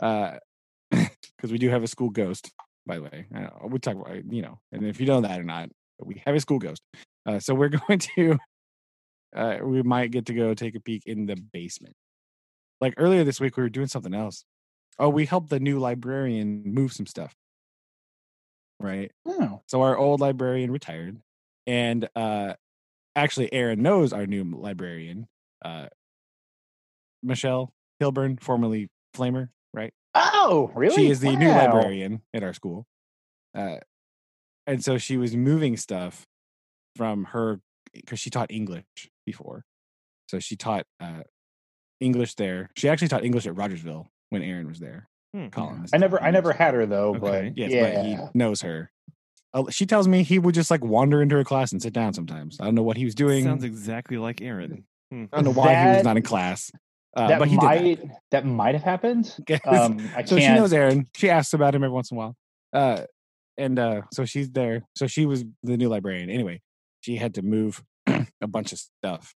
[0.00, 0.38] uh
[1.44, 2.50] because we do have a school ghost
[2.86, 5.44] by the way I we talk about you know and if you know that or
[5.44, 5.68] not
[6.02, 6.80] we have a school ghost.
[7.26, 8.38] Uh, so we're going to
[9.36, 11.94] uh we might get to go take a peek in the basement.
[12.80, 14.46] Like earlier this week we were doing something else.
[14.98, 17.34] Oh we helped the new librarian move some stuff.
[18.80, 19.12] Right?
[19.26, 21.18] Oh, so our old librarian retired
[21.66, 22.54] and uh
[23.16, 25.26] actually aaron knows our new librarian
[25.62, 25.88] uh
[27.22, 27.70] michelle
[28.00, 29.50] hilburn formerly flamer
[30.14, 30.94] oh, really?
[30.96, 32.86] she is the new librarian at our school.
[33.56, 33.76] Uh,
[34.66, 36.26] and so she was moving stuff
[36.96, 37.60] from her
[37.92, 38.84] because she taught English
[39.26, 39.64] before.
[40.28, 41.22] So she taught uh,
[42.00, 42.70] English there.
[42.76, 45.08] She actually taught English at Rogersville when Aaron was there.
[45.34, 45.48] Hmm.
[45.48, 45.90] Collins.
[45.92, 47.18] I never, I never had her though, Okay.
[47.20, 48.90] but Yes, yeah, but he knows her.
[49.52, 52.12] Uh, she tells me he would just like wander into her class and sit down
[52.12, 52.58] sometimes.
[52.60, 53.44] I don't know what he was doing.
[53.44, 54.84] Sounds exactly like Aaron.
[55.12, 56.72] I don't know why he was not in class.
[57.16, 58.20] Uh, that might that.
[58.30, 58.46] that.
[58.46, 59.34] might have happened.
[59.66, 61.06] Um, so she knows Aaron.
[61.16, 62.36] She asks about him every once in a while.
[62.72, 63.02] Uh,
[63.56, 64.82] and uh, so she's there.
[64.96, 66.28] So she was the new librarian.
[66.28, 66.60] Anyway,
[67.00, 69.34] she had to move a bunch of stuff.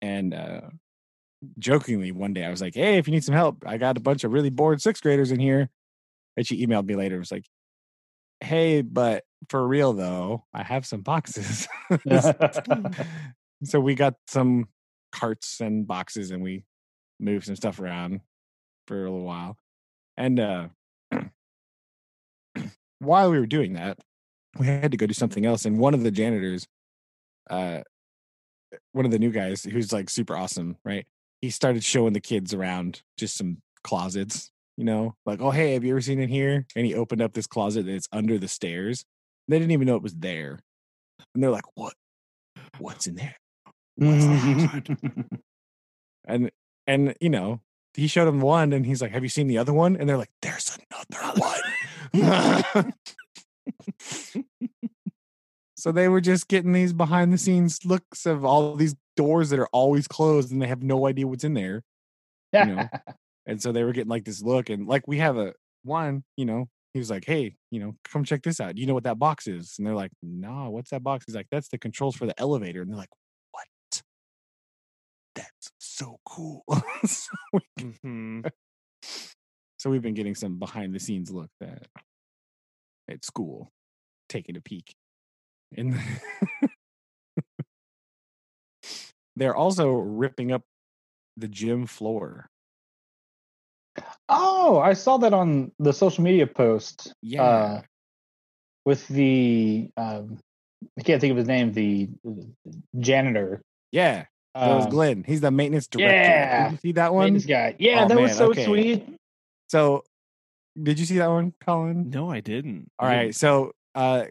[0.00, 0.62] And uh,
[1.58, 4.00] jokingly, one day I was like, "Hey, if you need some help, I got a
[4.00, 5.68] bunch of really bored sixth graders in here."
[6.36, 7.16] And she emailed me later.
[7.16, 7.46] and was like,
[8.40, 11.68] "Hey, but for real though, I have some boxes."
[13.64, 14.68] so we got some
[15.12, 16.64] carts and boxes, and we
[17.18, 18.20] moved some stuff around
[18.86, 19.56] for a little while.
[20.16, 20.68] And uh
[22.98, 23.98] while we were doing that,
[24.58, 25.64] we had to go do something else.
[25.64, 26.66] And one of the janitors,
[27.50, 27.80] uh
[28.92, 31.06] one of the new guys who's like super awesome, right?
[31.40, 35.84] He started showing the kids around just some closets, you know, like, oh hey, have
[35.84, 36.66] you ever seen it here?
[36.74, 39.04] And he opened up this closet that's under the stairs.
[39.48, 40.58] They didn't even know it was there.
[41.34, 41.94] And they're like, What?
[42.78, 43.36] What's in there?
[43.96, 44.98] What's that?
[46.26, 46.50] and
[46.86, 47.60] and you know
[47.94, 50.18] he showed him one and he's like have you seen the other one and they're
[50.18, 51.60] like there's another one
[55.76, 59.58] so they were just getting these behind the scenes looks of all these doors that
[59.58, 61.82] are always closed and they have no idea what's in there
[62.52, 62.88] you know.
[63.48, 66.44] And so they were getting like this look, and like we have a one, you
[66.44, 68.74] know, he was like, "Hey, you know, come check this out.
[68.74, 71.36] Do you know what that box is?" And they're like, "Nah, what's that box?" He's
[71.36, 73.12] like, "That's the controls for the elevator." And they're like, "What?
[73.12, 73.25] That's
[75.96, 76.64] so cool."
[77.04, 77.60] so, we,
[78.02, 78.40] hmm
[79.78, 81.86] so we've been getting some behind the scenes look at
[83.08, 83.70] at school,
[84.28, 84.94] taking a peek.
[85.76, 85.98] And
[89.36, 90.62] they're also ripping up
[91.36, 92.48] the gym floor.
[94.28, 97.14] Oh, I saw that on the social media post.
[97.22, 97.42] Yeah.
[97.42, 97.82] Uh,
[98.84, 100.38] with the um,
[100.98, 101.72] I can't think of his name.
[101.72, 102.08] The
[102.98, 103.62] janitor.
[103.90, 104.24] yeah.
[104.60, 105.24] That was Um, Glenn.
[105.24, 106.14] He's the maintenance director.
[106.14, 106.64] yeah.
[106.64, 107.24] Did you see that one?
[107.24, 107.76] Maintenance guy.
[107.78, 108.64] Yeah, Oh, that was so okay.
[108.64, 109.06] sweet.
[109.68, 110.02] So,
[110.82, 112.08] did you see that one, Colin?
[112.10, 112.90] No, I didn't.
[112.98, 113.34] All right.
[113.34, 114.24] So, uh,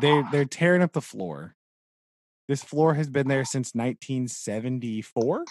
[0.00, 1.54] they they're tearing up the floor.
[2.48, 5.44] This floor has been there since 1974.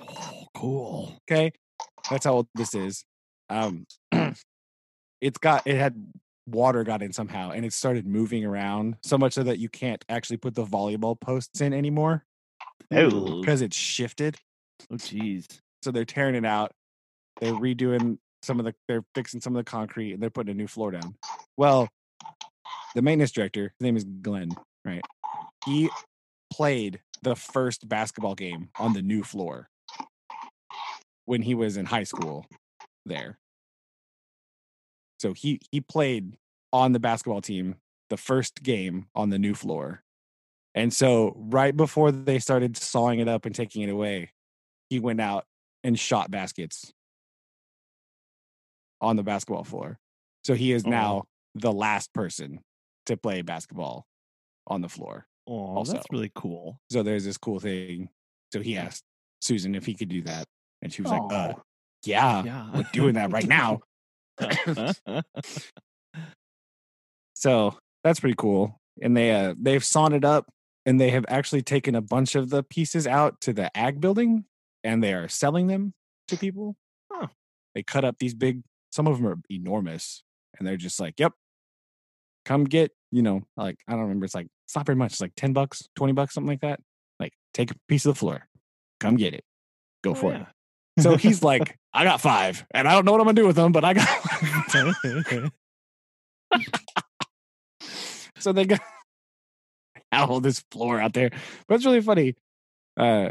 [0.00, 1.16] Oh, cool.
[1.30, 1.52] Okay,
[2.10, 3.04] that's how old this is.
[3.48, 3.86] Um,
[5.20, 5.94] it's got it had
[6.46, 10.04] water got in somehow, and it started moving around so much so that you can't
[10.08, 12.24] actually put the volleyball posts in anymore
[12.88, 14.36] because it's shifted.
[14.90, 15.46] oh, jeez.
[15.82, 16.72] So they're tearing it out.
[17.40, 18.74] They're redoing some of the.
[18.88, 21.14] They're fixing some of the concrete, and they're putting a new floor down.
[21.56, 21.88] Well,
[22.94, 24.50] the maintenance director, his name is Glenn.
[24.84, 25.04] Right,
[25.64, 25.90] he
[26.52, 29.68] played the first basketball game on the new floor
[31.26, 32.46] when he was in high school
[33.06, 33.38] there.
[35.18, 36.36] So he he played
[36.72, 37.76] on the basketball team
[38.08, 40.02] the first game on the new floor.
[40.74, 44.30] And so right before they started sawing it up and taking it away,
[44.88, 45.44] he went out
[45.82, 46.92] and shot baskets
[49.00, 49.98] on the basketball floor.
[50.44, 50.90] So he is Oh.
[50.90, 52.60] now the last person
[53.06, 54.06] to play basketball
[54.66, 55.26] on the floor.
[55.46, 55.94] Oh, Also.
[55.94, 56.78] that's really cool.
[56.90, 58.10] So there's this cool thing.
[58.52, 59.02] So he asked
[59.40, 60.46] Susan if he could do that.
[60.82, 61.54] And she was like, uh,
[62.04, 63.80] yeah, yeah, we're doing that right now.
[67.34, 68.78] So that's pretty cool.
[69.00, 70.46] And they uh they've sawn it up
[70.90, 74.44] and they have actually taken a bunch of the pieces out to the ag building
[74.82, 75.94] and they are selling them
[76.26, 76.74] to people.
[77.12, 77.28] Huh.
[77.76, 80.24] They cut up these big some of them are enormous
[80.58, 81.32] and they're just like, "Yep.
[82.44, 85.12] Come get, you know, like I don't remember it's like it's not very much.
[85.12, 86.80] It's like 10 bucks, 20 bucks something like that.
[87.20, 88.48] Like take a piece of the floor.
[88.98, 89.44] Come get it.
[90.02, 90.46] Go Oh, for yeah.
[90.96, 93.42] it." So he's like, "I got 5 and I don't know what I'm going to
[93.42, 94.08] do with them, but I got
[98.40, 98.80] so they got
[100.30, 101.30] all this floor out there.
[101.68, 102.34] But it's really funny.
[102.96, 103.30] Uh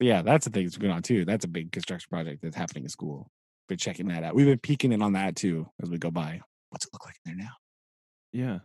[0.00, 1.24] yeah, that's the thing that's going on too.
[1.26, 3.30] That's a big construction project that's happening in school.
[3.68, 4.34] Been checking that out.
[4.34, 6.40] We've been peeking in on that too as we go by.
[6.70, 7.52] What's it look like in there now?
[8.32, 8.58] yeah.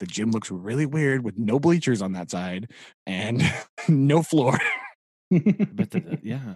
[0.00, 2.70] The gym looks really weird with no bleachers on that side
[3.04, 3.42] and
[3.88, 4.56] no floor.
[5.28, 6.54] But the, the- yeah.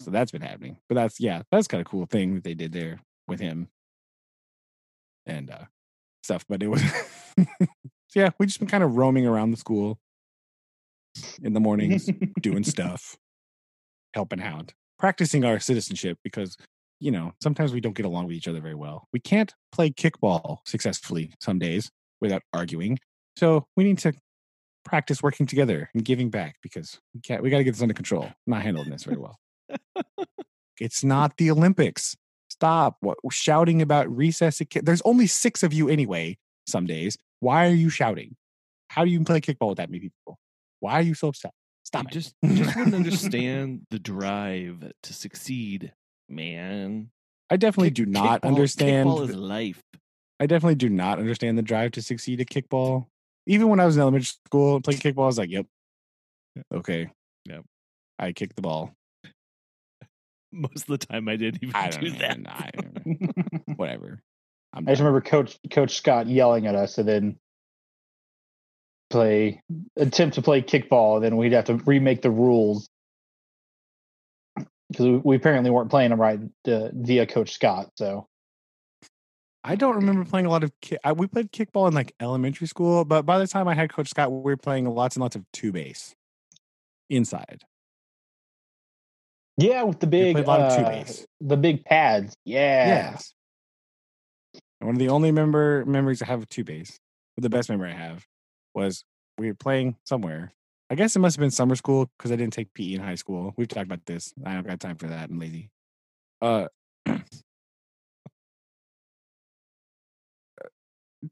[0.00, 0.76] so that's been happening.
[0.88, 3.68] But that's yeah, that's kind of cool thing that they did there with him
[5.24, 5.64] and uh
[6.26, 6.44] stuff.
[6.48, 6.82] But it was
[8.14, 9.98] yeah, we just been kind of roaming around the school
[11.42, 12.10] in the mornings,
[12.40, 13.16] doing stuff,
[14.14, 16.56] helping out, practicing our citizenship because
[17.00, 19.08] you know sometimes we don't get along with each other very well.
[19.12, 22.98] We can't play kickball successfully some days without arguing.
[23.36, 24.12] So we need to
[24.84, 27.42] practice working together and giving back because we can't.
[27.42, 28.24] We got to get this under control.
[28.24, 29.38] I'm not handling this very well.
[30.80, 32.16] it's not the Olympics.
[32.60, 34.62] Stop what shouting about recess.
[34.82, 36.38] There's only six of you anyway.
[36.66, 37.16] Some days.
[37.40, 38.34] Why are you shouting?
[38.88, 40.38] How do you play kickball with that many people?
[40.80, 41.52] Why are you so upset?
[41.84, 45.92] Stop just just wouldn't understand the drive to succeed,
[46.28, 47.10] man.
[47.50, 49.08] I definitely Kick- do not kickball- understand.
[49.08, 49.80] Kickball is life.
[50.40, 53.06] I definitely do not understand the drive to succeed at kickball.
[53.46, 55.66] Even when I was in elementary school and playing kickball, I was like, "Yep,
[56.74, 57.10] okay,
[57.46, 57.64] Yep.
[58.18, 58.92] I kicked the ball.
[60.52, 62.40] Most of the time, I didn't even I do don't that.
[62.40, 62.50] know.
[62.50, 62.70] I,
[63.76, 64.22] whatever.
[64.72, 65.06] I'm I just done.
[65.06, 67.38] remember Coach Coach Scott yelling at us, and then
[69.10, 69.62] play
[69.96, 71.20] attempt to play kickball.
[71.20, 72.88] Then we'd have to remake the rules
[74.88, 77.90] because we, we apparently weren't playing them right uh, via Coach Scott.
[77.96, 78.28] So
[79.64, 80.72] I don't remember playing a lot of.
[80.80, 83.92] Ki- I, we played kickball in like elementary school, but by the time I had
[83.92, 86.14] Coach Scott, we were playing lots and lots of two base
[87.10, 87.64] inside.
[89.56, 91.26] Yeah, with the big played a lot of two uh, base.
[91.40, 92.36] the big pads.
[92.44, 93.32] Yeah, Yes.
[94.80, 97.00] One of the only member memories I have of two base,
[97.34, 98.26] but the best memory I have
[98.74, 99.04] was
[99.38, 100.52] we were playing somewhere.
[100.90, 103.16] I guess it must have been summer school because I didn't take PE in high
[103.16, 103.54] school.
[103.56, 104.32] We've talked about this.
[104.44, 105.30] I don't got time for that.
[105.30, 105.70] I'm lazy.
[106.40, 106.68] Uh,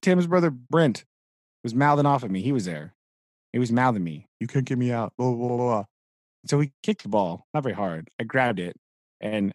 [0.03, 1.05] Tim's brother Brent
[1.63, 2.41] was mouthing off at me.
[2.43, 2.95] He was there.
[3.53, 4.27] He was mouthing me.
[4.41, 5.13] You couldn't get me out.
[5.17, 5.85] Blah, blah, blah, blah.
[6.47, 8.09] So he kicked the ball, not very hard.
[8.21, 8.77] I grabbed it
[9.21, 9.53] and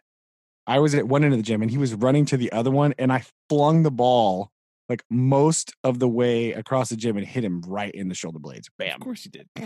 [0.68, 2.72] I was at one end of the gym and he was running to the other
[2.72, 4.50] one and I flung the ball
[4.88, 8.40] like most of the way across the gym and hit him right in the shoulder
[8.40, 8.70] blades.
[8.80, 8.96] Bam.
[8.96, 9.48] Of course you did.
[9.56, 9.64] Of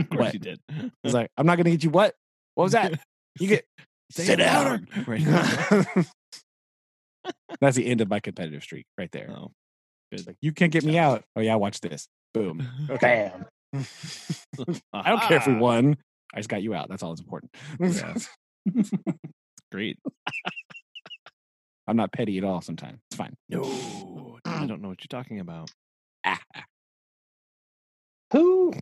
[0.00, 0.34] Of course What?
[0.34, 0.60] you did.
[0.70, 2.14] I was like, I'm not gonna get you what?
[2.54, 2.98] What was that?
[3.40, 3.64] You get
[4.10, 4.86] sit it down.
[5.06, 5.24] Right.
[7.60, 9.30] That's the end of my competitive streak right there.
[9.30, 9.52] Oh,
[10.10, 11.24] It's like, you can't get me out.
[11.36, 12.08] Oh yeah, watch this.
[12.34, 12.66] Boom.
[12.90, 13.30] Okay.
[13.32, 13.46] Bam.
[14.92, 15.96] I don't care if we won.
[16.34, 16.88] I just got you out.
[16.88, 17.54] That's all that's important.
[17.80, 18.14] Yeah.
[19.72, 19.98] Great.
[21.86, 22.98] I'm not petty at all sometimes.
[23.10, 23.34] It's fine.
[23.48, 25.70] No, I don't know what you're talking about.
[26.24, 26.64] Ah, ah.
[28.32, 28.72] Who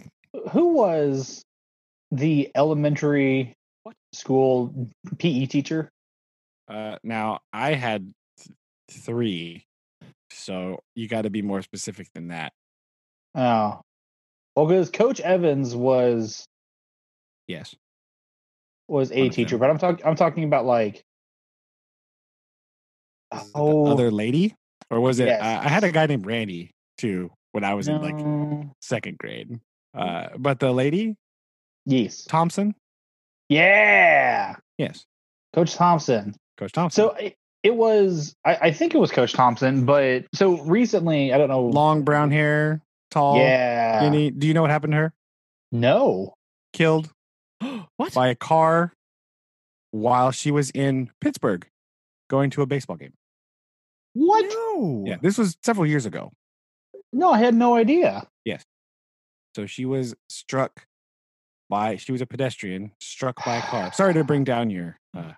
[0.52, 1.42] who was
[2.12, 3.54] the elementary
[4.12, 4.88] school
[5.18, 5.90] PE teacher?
[6.68, 8.56] Uh, now I had th-
[8.90, 9.64] three,
[10.30, 12.52] so you got to be more specific than that.
[13.34, 13.80] Oh,
[14.56, 16.46] well, because Coach Evans was
[17.46, 17.74] Yes.
[18.88, 21.02] was a teacher, but I'm talking I'm talking about like
[23.54, 24.54] oh other lady,
[24.90, 25.26] or was it?
[25.26, 25.42] Yes.
[25.42, 29.58] Uh, I had a guy named Randy too when I was in like second grade.
[29.94, 31.16] Uh, but the lady
[31.86, 32.74] yes, Thompson,
[33.48, 35.04] yeah, yes,
[35.54, 36.34] Coach Thompson.
[36.56, 37.02] Coach Thompson.
[37.04, 41.38] So it, it was I, I think it was Coach Thompson, but so recently I
[41.38, 41.62] don't know.
[41.62, 42.80] long brown hair,
[43.10, 43.36] tall.
[43.36, 44.00] Yeah.
[44.00, 44.30] skinny.
[44.30, 45.12] Do you know what happened to her?
[45.72, 46.34] No.
[46.72, 47.10] Killed
[47.96, 48.14] what?
[48.14, 48.92] by a car
[49.90, 51.66] while she was in Pittsburgh
[52.28, 53.12] going to a baseball game.
[54.14, 54.44] What?
[54.48, 55.04] No.
[55.06, 56.32] Yeah, this was several years ago.
[57.12, 58.26] No, I had no idea.
[58.44, 58.64] Yes.
[59.56, 60.86] So she was struck
[61.68, 63.92] by she was a pedestrian struck by a car.
[63.92, 65.32] Sorry to bring down your uh,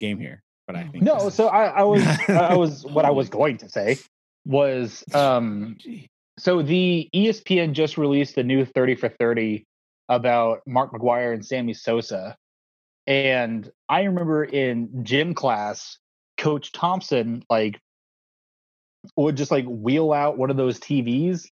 [0.00, 3.28] game here, but I think No, so I, I was I was what I was
[3.38, 3.98] going to say
[4.44, 6.08] was um Gee.
[6.38, 9.66] So the ESPN just released the new 30 for 30
[10.08, 12.36] about Mark McGwire and Sammy Sosa.
[13.06, 15.98] And I remember in gym class,
[16.36, 17.80] Coach Thompson like
[19.16, 21.46] would just like wheel out one of those TVs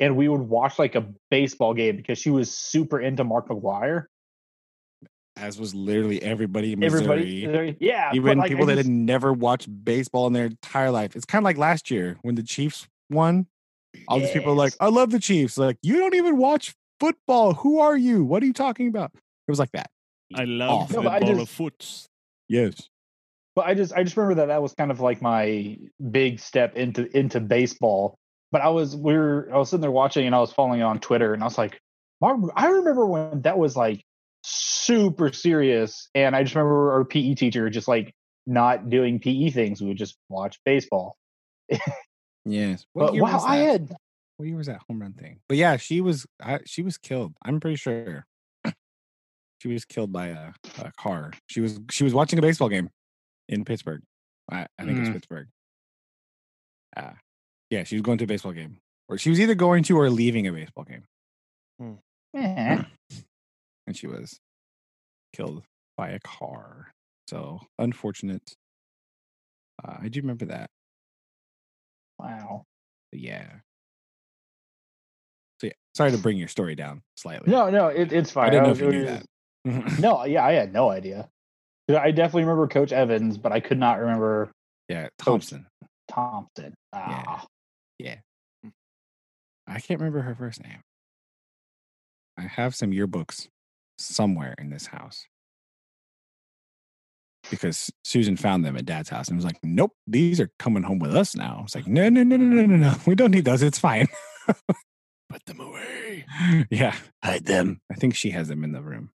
[0.00, 4.06] and we would watch like a baseball game because she was super into Mark McGwire.
[5.36, 7.44] as was literally everybody in Missouri.
[7.44, 11.14] Everybody, yeah, even like, people that had never watched baseball in their entire life.
[11.14, 13.46] It's kind of like last year when the Chiefs won.
[14.06, 15.58] All these people are like, I love the Chiefs.
[15.58, 17.54] Like, you don't even watch football.
[17.54, 18.24] Who are you?
[18.24, 19.10] What are you talking about?
[19.14, 19.90] It was like that.
[20.34, 20.92] I love Off.
[20.92, 22.08] No, but I football just- of foots.
[22.48, 22.88] Yes.
[23.54, 25.76] but I just I just remember that that was kind of like my
[26.10, 28.16] big step into into baseball.
[28.50, 30.84] But I was we were I was sitting there watching and I was following it
[30.84, 31.78] on Twitter and I was like,
[32.20, 34.02] Mark, I remember when that was like
[34.42, 38.14] super serious, and I just remember our PE teacher just like
[38.46, 39.82] not doing PE things.
[39.82, 41.16] We would just watch baseball.
[42.50, 42.86] Yes.
[42.94, 43.64] But year wow, I that?
[43.64, 43.96] had
[44.36, 45.40] What year was that home run thing?
[45.48, 47.34] But yeah, she was I, she was killed.
[47.44, 48.24] I'm pretty sure
[49.60, 51.32] she was killed by a, a car.
[51.48, 52.90] She was she was watching a baseball game
[53.48, 54.02] in Pittsburgh.
[54.50, 55.14] I, I think it's Mm.
[55.14, 55.48] Pittsburgh.
[56.96, 57.12] Uh,
[57.70, 58.78] yeah, she was going to a baseball game,
[59.08, 61.04] or she was either going to or leaving a baseball game,
[62.34, 62.82] eh,
[63.86, 64.38] and she was
[65.34, 65.64] killed
[65.96, 66.92] by a car.
[67.28, 68.54] So unfortunate.
[69.84, 70.70] Uh, I do remember that.
[72.18, 72.64] Wow.
[73.12, 73.46] Yeah.
[75.60, 77.50] So yeah, sorry to bring your story down slightly.
[77.50, 78.48] No, no, it, it's fine.
[78.48, 79.24] I didn't know was- if you knew that.
[80.00, 81.28] No, yeah, I had no idea.
[81.90, 84.50] I definitely remember Coach Evans, but I could not remember
[84.88, 85.66] yeah, Coach- Thompson.
[86.08, 86.74] Thompson.
[86.92, 87.44] Ah.
[87.98, 88.16] Yeah.
[89.66, 90.80] I can't remember her first name.
[92.38, 93.48] I have some yearbooks
[93.98, 95.26] somewhere in this house
[97.50, 100.98] because Susan found them at Dad's house and was like, "Nope, these are coming home
[100.98, 102.94] with us now." It's like, "No, no, no, no, no, no, no.
[103.06, 103.62] We don't need those.
[103.62, 104.06] It's fine."
[105.30, 106.24] Put them away.
[106.70, 107.80] yeah, hide them.
[107.92, 109.10] I think she has them in the room.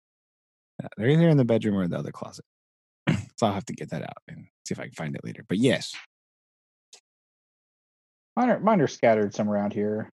[0.82, 2.44] Uh, They're either in the bedroom or in the other closet.
[3.08, 5.44] so I'll have to get that out and see if I can find it later.
[5.46, 5.94] But yes,
[8.38, 10.08] Mine are, mine are scattered some around here.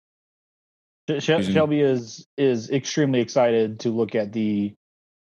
[1.09, 1.53] Sh- Sh- Susan?
[1.53, 4.73] Shelby is is extremely excited to look at the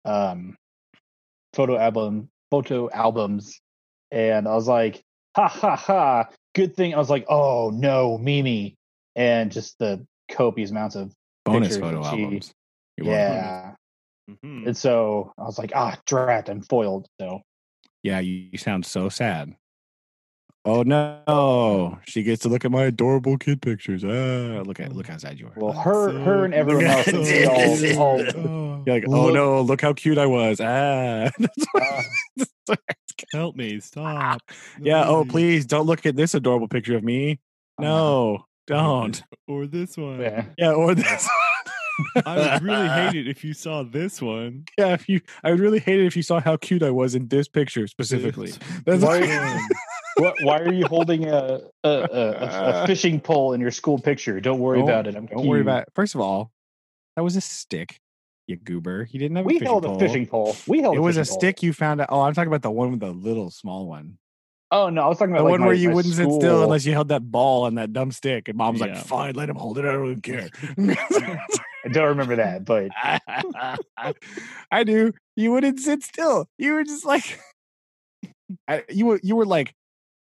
[0.06, 0.56] um,
[1.52, 3.60] photo album photo albums,
[4.10, 5.02] and I was like,
[5.36, 6.28] ha ha ha!
[6.54, 6.94] Good thing.
[6.94, 8.76] I was like, oh no, Mimi,
[9.16, 11.12] and just the copious amounts of
[11.44, 12.52] bonus photo she- albums.
[12.96, 13.36] You're welcome.
[13.36, 13.74] yeah.
[14.44, 14.66] Mhm.
[14.66, 17.06] And so I was like, ah, drat, I'm foiled.
[17.20, 17.40] So
[18.02, 19.54] Yeah, you, you sound so sad.
[20.64, 24.04] Oh no, she gets to look at my adorable kid pictures.
[24.04, 25.52] Ah, look at look how sad you are.
[25.56, 27.96] well, her so- her and everyone else is this.
[27.96, 30.60] all, all Oh, You're like, oh no, look how cute I was.
[30.60, 31.30] Ah,
[32.68, 32.76] uh,
[33.32, 34.42] help me stop.
[34.80, 35.06] yeah.
[35.06, 37.38] Oh, please don't look at this adorable picture of me.
[37.78, 39.22] uh, No, don't.
[39.46, 40.20] Or this one.
[40.20, 40.44] yeah.
[40.58, 41.28] Yeah, or this.
[42.24, 44.64] I would really hate it if you saw this one.
[44.78, 47.14] Yeah, if you, I would really hate it if you saw how cute I was
[47.16, 48.52] in this picture specifically.
[48.84, 49.18] That's Why,
[50.18, 52.86] what, why are you holding a a, a, a a uh.
[52.86, 54.40] fishing pole in your school picture?
[54.40, 55.16] Don't worry Don't- about it.
[55.16, 55.88] I'm Don't worry about it.
[55.94, 56.50] First of all,
[57.16, 57.98] that was a stick,
[58.46, 59.04] you goober.
[59.04, 59.96] He didn't have a We fishing held pole.
[59.96, 60.56] a fishing pole.
[60.66, 60.96] We held.
[60.96, 61.38] It was a pole.
[61.38, 62.08] stick you found out.
[62.10, 64.18] Oh, I'm talking about the one with the little small one.
[64.70, 66.62] Oh no, I was talking about The like, one my- where you wouldn't sit still
[66.62, 68.48] unless you held that ball on that dumb stick.
[68.48, 69.86] And mom's like, fine, let him hold it.
[69.86, 70.50] I don't care.
[70.78, 72.90] I don't remember that, but
[74.70, 75.12] I do.
[75.36, 76.48] You wouldn't sit still.
[76.58, 77.40] You were just like,
[78.68, 79.72] I, you were you were like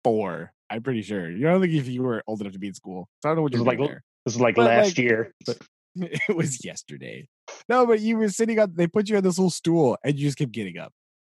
[0.05, 0.53] four.
[0.71, 1.31] I'm pretty sure.
[1.31, 3.09] You don't think if you were old enough to be in school.
[3.23, 3.79] So I don't know what you're like.
[3.79, 4.03] like- There.
[4.25, 5.35] this is like But, last like- year.
[5.97, 7.27] It was yesterday.
[7.69, 8.73] No, but you were sitting on.
[8.77, 10.93] They put you on this little stool, and you just kept getting up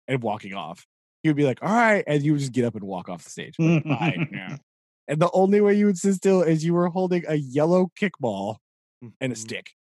[0.07, 0.87] and walking off.
[1.25, 3.31] You'd be like, "All right," and you would just get up and walk off the
[3.31, 3.57] stage.
[3.59, 3.85] Like,
[4.33, 4.57] yeah.
[5.09, 8.57] And the only way you would sit still is you were holding a yellow kickball
[9.21, 9.39] and a Mhm.
[9.39, 9.73] stick.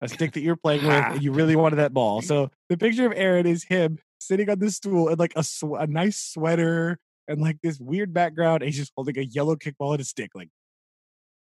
[0.00, 2.22] A stick that you're playing with, and you really wanted that ball.
[2.22, 5.76] So the picture of Aaron is him sitting on this stool in like a sw-
[5.78, 6.98] a nice sweater
[7.30, 8.62] and like this weird background.
[8.62, 10.32] And he's just holding a yellow kickball and a stick.
[10.34, 10.50] Like,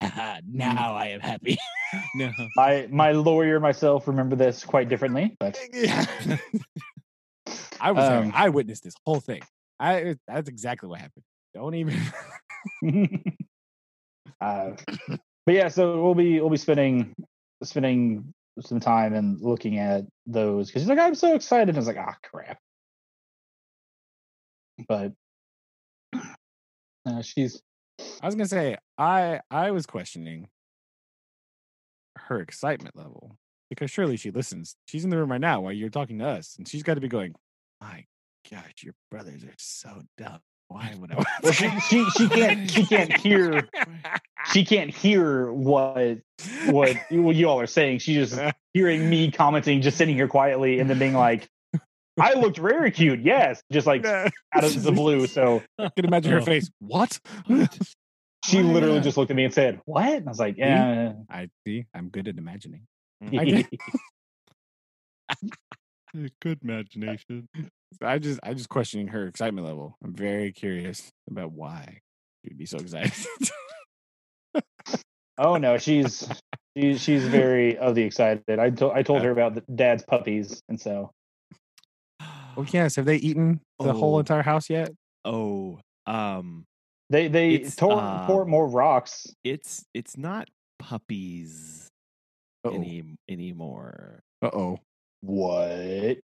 [0.02, 1.56] "Ah, now I am happy.
[2.16, 2.32] No.
[2.56, 5.56] my my lawyer myself remember this quite differently, but
[7.80, 8.18] I was there.
[8.18, 9.40] Um, I witnessed this whole thing.
[9.78, 11.22] I that's exactly what happened.
[11.54, 12.00] Don't even.
[14.40, 14.72] uh,
[15.46, 17.14] but yeah, so we'll be we'll be spending
[17.62, 21.68] spending some time and looking at those because he's like, I'm so excited.
[21.68, 22.58] And I was like, ah, crap.
[24.88, 25.12] But
[27.06, 27.62] uh, she's
[28.20, 30.48] I was gonna say I I was questioning
[32.16, 33.36] her excitement level
[33.70, 34.76] because surely she listens.
[34.86, 37.00] She's in the room right now while you're talking to us, and she's got to
[37.00, 37.34] be going,
[37.80, 38.04] "My
[38.50, 40.40] gosh, your brothers are so dumb.
[40.68, 43.68] Why would I?" well, she, she she can't she can't hear
[44.52, 46.18] she can't hear what
[46.66, 48.00] what you, what you all are saying.
[48.00, 51.48] She's just hearing me commenting, just sitting here quietly, and then being like,
[52.20, 55.26] "I looked very cute." Yes, just like out of the blue.
[55.26, 56.44] So I can imagine her Oh.
[56.44, 56.70] face.
[56.80, 57.18] What?
[58.44, 61.14] she literally uh, just looked at me and said, "What?" And I was like, "Yeah."
[61.30, 61.84] I see.
[61.94, 62.82] I'm good at imagining.
[66.40, 67.48] Good imagination.
[67.54, 69.96] So I just I just questioning her excitement level.
[70.02, 72.00] I'm very curious about why
[72.44, 73.12] she'd be so excited.
[75.38, 76.26] oh no, she's
[76.76, 78.58] she, she's very of the excited.
[78.58, 81.10] I told I told her about the dad's puppies, and so
[82.56, 82.96] well, yes.
[82.96, 84.18] Have they eaten the whole Oh.
[84.20, 84.90] entire house yet?
[85.24, 86.64] Oh, um,
[87.10, 89.26] they they It's, tore uh, tore more rocks.
[89.44, 90.48] it's it's not
[90.78, 91.88] puppies
[92.64, 92.74] Uh oh.
[92.74, 94.20] any anymore.
[94.42, 94.78] Uh oh.
[95.22, 96.18] What?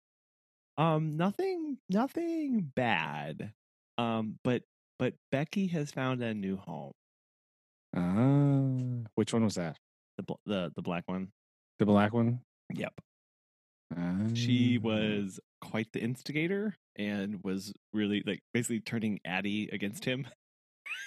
[0.76, 3.52] Um, nothing, nothing bad.
[3.98, 4.62] Um, but
[4.98, 6.92] but Becky has found a new home.
[7.96, 9.76] Uh, which one was that?
[10.18, 11.28] The the the black one.
[11.78, 12.40] The black one.
[12.74, 12.92] Yep.
[14.34, 14.82] She Ah.
[14.84, 20.26] was quite the instigator and was really like basically turning Addie against him.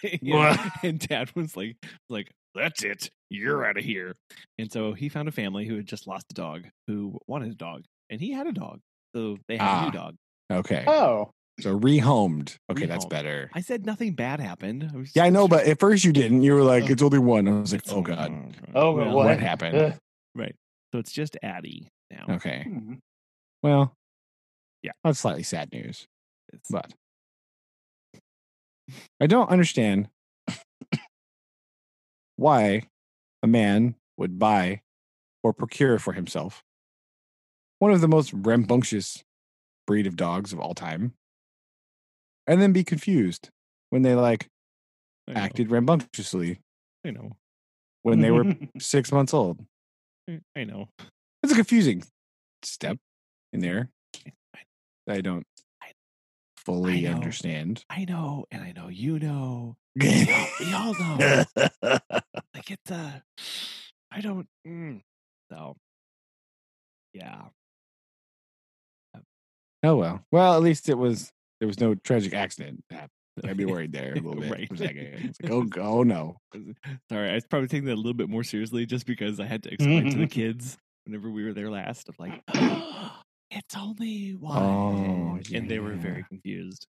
[0.03, 0.59] You know, What?
[0.83, 1.75] and Dad was like,
[2.09, 4.15] like that's it, you're out of here.
[4.57, 7.55] And so he found a family who had just lost a dog, who wanted a
[7.55, 8.79] dog, and he had a dog,
[9.15, 9.85] so they had a Ah.
[9.85, 10.15] new dog.
[10.51, 10.83] Okay.
[10.87, 11.29] Oh,
[11.59, 12.55] So rehomed.
[12.71, 13.51] Okay, that's better.
[13.53, 14.89] I said nothing bad happened.
[14.91, 16.41] I was Yeah, I know, just- but at first you didn't.
[16.41, 16.93] You were like, Oh.
[16.93, 19.25] "It's only one." I was like, It's- "Oh God, Oh, Well, what?
[19.27, 19.97] what happened?" Ugh.
[20.33, 20.55] Right.
[20.93, 22.25] So it's just Addie now.
[22.35, 22.65] Okay.
[22.67, 22.99] Mhm.
[23.63, 23.95] Well,
[24.83, 24.91] Yeah.
[25.03, 26.07] that's slightly sad news,
[26.53, 26.93] It's, but
[29.19, 30.09] I don't understand
[32.35, 32.83] why
[33.43, 34.81] a man would buy
[35.43, 36.63] or procure for himself
[37.79, 39.23] one of the most rambunctious
[39.87, 41.13] breed of dogs of all time,
[42.45, 43.49] and then be confused
[43.89, 44.47] when they like
[45.27, 46.59] I know, acted rambunctiously
[47.05, 47.31] I know.
[48.03, 48.45] when they were
[48.79, 49.65] six months old.
[50.55, 50.89] I know.
[51.43, 52.03] It's a confusing
[52.63, 52.97] step
[53.53, 53.89] in there.
[55.09, 55.45] I don't
[55.81, 55.91] I-
[56.57, 57.11] fully know.
[57.13, 57.83] understand.
[57.89, 59.75] I know, and I know you know.
[59.95, 60.27] We
[60.73, 61.43] all, know.
[61.83, 63.23] Like it's a.
[64.11, 64.47] I don't.
[64.67, 65.01] Mm.
[65.51, 65.75] So.
[67.13, 67.41] Yeah.
[69.83, 70.23] oh well.
[70.31, 72.83] Well, at least it was there was no tragic accident.
[73.43, 74.67] I'd be worried there a little bit Right.
[74.67, 74.97] for a second.
[74.97, 76.37] It's like, oh, oh no.
[77.11, 79.63] Sorry, I was probably taking that a little bit more seriously just because I had
[79.63, 82.41] to explain to the kids whenever we were there last of like,
[83.51, 86.87] it's only oh, one, Oh, and they were very confused.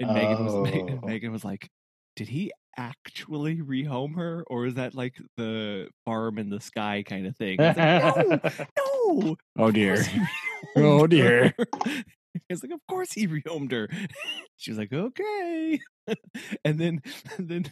[0.00, 1.06] And Megan was Megan, Oh.
[1.06, 1.68] Megan was like,
[2.16, 7.26] did he actually rehome her, or is that like the farm in the sky kind
[7.26, 7.58] of thing?
[7.58, 8.40] Like, no,
[8.76, 9.36] no.
[9.58, 10.02] Oh dear.
[10.76, 11.54] Oh, dear.
[11.58, 13.88] her." I was like, of course he rehomed her.
[14.56, 15.80] She was like, okay.
[16.64, 17.02] And then,
[17.36, 17.66] and then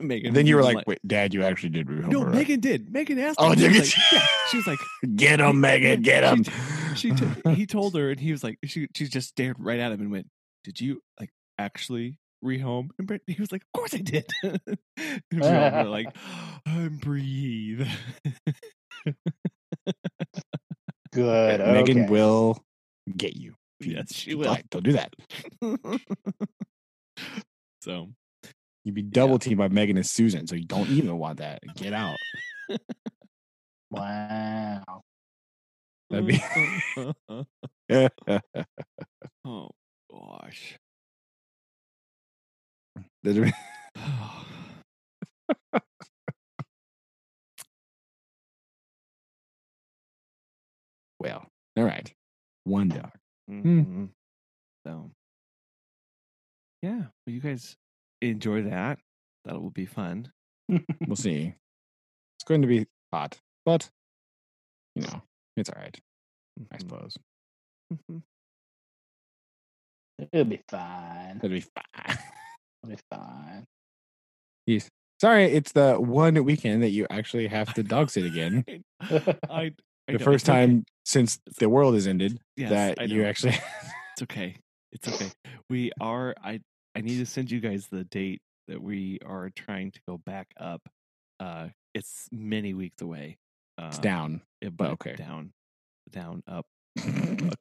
[0.00, 0.32] Megan.
[0.34, 2.34] then you were was like, "Wait, Dad, you actually did rehome no, her, right?
[2.36, 2.92] Megan did.
[2.92, 3.38] Megan asked.
[3.40, 3.58] Oh, him.
[3.58, 4.00] She did was she?
[4.00, 4.28] like, yeah.
[4.50, 4.78] She was like,
[5.16, 6.44] Get him, Megan, get him."
[6.94, 9.92] She, t- he told her, and he was like, she she just stared right at
[9.92, 10.28] him and went,
[10.64, 14.60] "Did you like actually rehome?" And Brent, he was like, "Of course I did." and
[15.32, 16.08] we all were like,
[16.66, 17.86] "I'm breathe."
[21.12, 21.60] Good.
[21.60, 22.62] Megan will
[23.16, 23.54] get you.
[23.80, 24.58] yes, she Don't- will.
[24.70, 25.14] Don't do that.
[27.82, 28.08] so
[28.88, 31.60] You'd be double teamed by Megan and Susan, so you don't even want that.
[31.76, 32.16] Get out.
[33.90, 35.02] Wow.
[36.08, 36.42] That'd be.
[39.44, 39.68] oh
[40.10, 40.78] gosh.
[43.22, 43.52] That'd be-
[51.20, 51.46] well,
[51.76, 52.12] all right.
[52.64, 53.10] One dog.
[53.50, 54.10] Mhm.
[54.86, 55.10] So,
[56.82, 57.76] yeah, well, you guys
[58.20, 58.98] enjoy that.
[59.44, 60.30] That will be fun.
[61.06, 61.54] We'll see.
[62.36, 63.88] It's going to be hot, but
[64.94, 65.22] you know,
[65.56, 65.98] it's all right.
[66.72, 66.80] I Mhm.
[66.80, 67.16] suppose
[67.92, 68.22] Mhm.
[70.32, 71.36] It'll be fine.
[71.36, 72.18] it'll be fine.
[72.82, 73.64] It'll be fine.
[74.66, 74.88] Yes.
[75.20, 78.64] Sorry, it's the one weekend that you actually have to dog sit again.
[79.00, 79.16] I,
[79.50, 79.72] I
[80.08, 80.60] The know, first it's okay.
[80.66, 83.52] time since the world has ended Yes, that you actually.
[84.12, 84.56] It's okay.
[84.92, 85.30] It's okay.
[85.70, 86.34] We are.
[86.42, 86.60] I.
[86.94, 90.48] I need to send you guys the date that we are trying to go back
[90.58, 90.82] up.
[91.40, 93.38] Uh, it's many weeks away.
[93.80, 94.40] Uh, it's down.
[94.60, 95.14] it- but but okay.
[95.16, 95.52] Down,
[96.10, 96.66] down, up,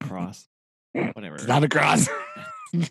[0.01, 0.47] across,
[0.93, 1.35] whatever.
[1.35, 2.07] It's not across.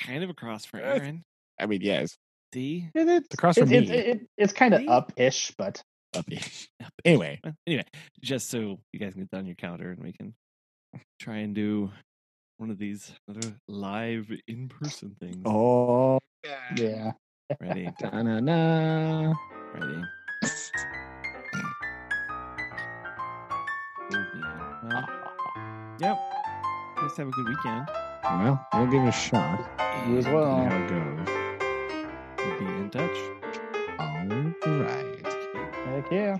[0.00, 1.24] kind of across for Aaron.
[1.60, 2.16] I mean, yes,
[2.54, 2.88] See.
[2.94, 3.96] It, it's across it, from it, me.
[3.96, 5.82] it, it's kind of up-ish, but
[6.14, 6.24] Up-
[6.82, 6.92] Up.
[7.04, 7.84] Anyway, Anyway,
[8.22, 10.34] just so you guys can get that on your calendar and we can
[11.18, 11.90] try and do
[12.58, 15.42] one of these other live in person things.
[15.44, 16.18] oh,
[16.76, 17.12] yeah.
[17.60, 17.90] Ready?
[18.00, 19.34] Da-na-na.
[19.74, 20.02] Ready?
[24.12, 24.78] Oh, man.
[24.84, 25.08] Well,
[26.00, 26.18] yep.
[27.02, 27.88] Let's have a good weekend.
[28.24, 29.60] Well, we'll give it a shot.
[30.08, 30.64] You as See well.
[30.64, 31.28] how it goes.
[32.38, 33.16] We'll be in touch.
[33.98, 34.26] All
[34.80, 35.26] right.
[35.86, 36.36] Heck yeah.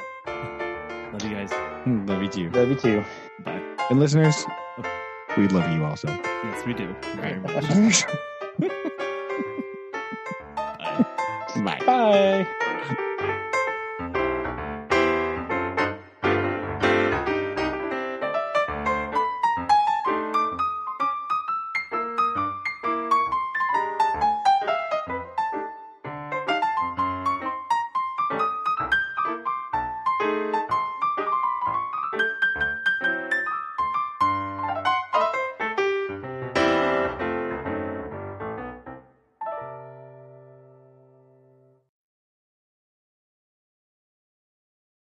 [1.13, 1.53] Love you guys.
[1.85, 2.51] Hmm, love you too.
[2.51, 3.05] Love you too.
[3.45, 3.61] Bye.
[3.91, 4.45] And listeners,
[5.37, 6.09] we love you also.
[6.09, 6.95] Yes, we do.
[7.17, 8.05] Very much.
[11.65, 11.79] Bye.
[11.87, 12.47] Bye.
[12.47, 12.63] Bye.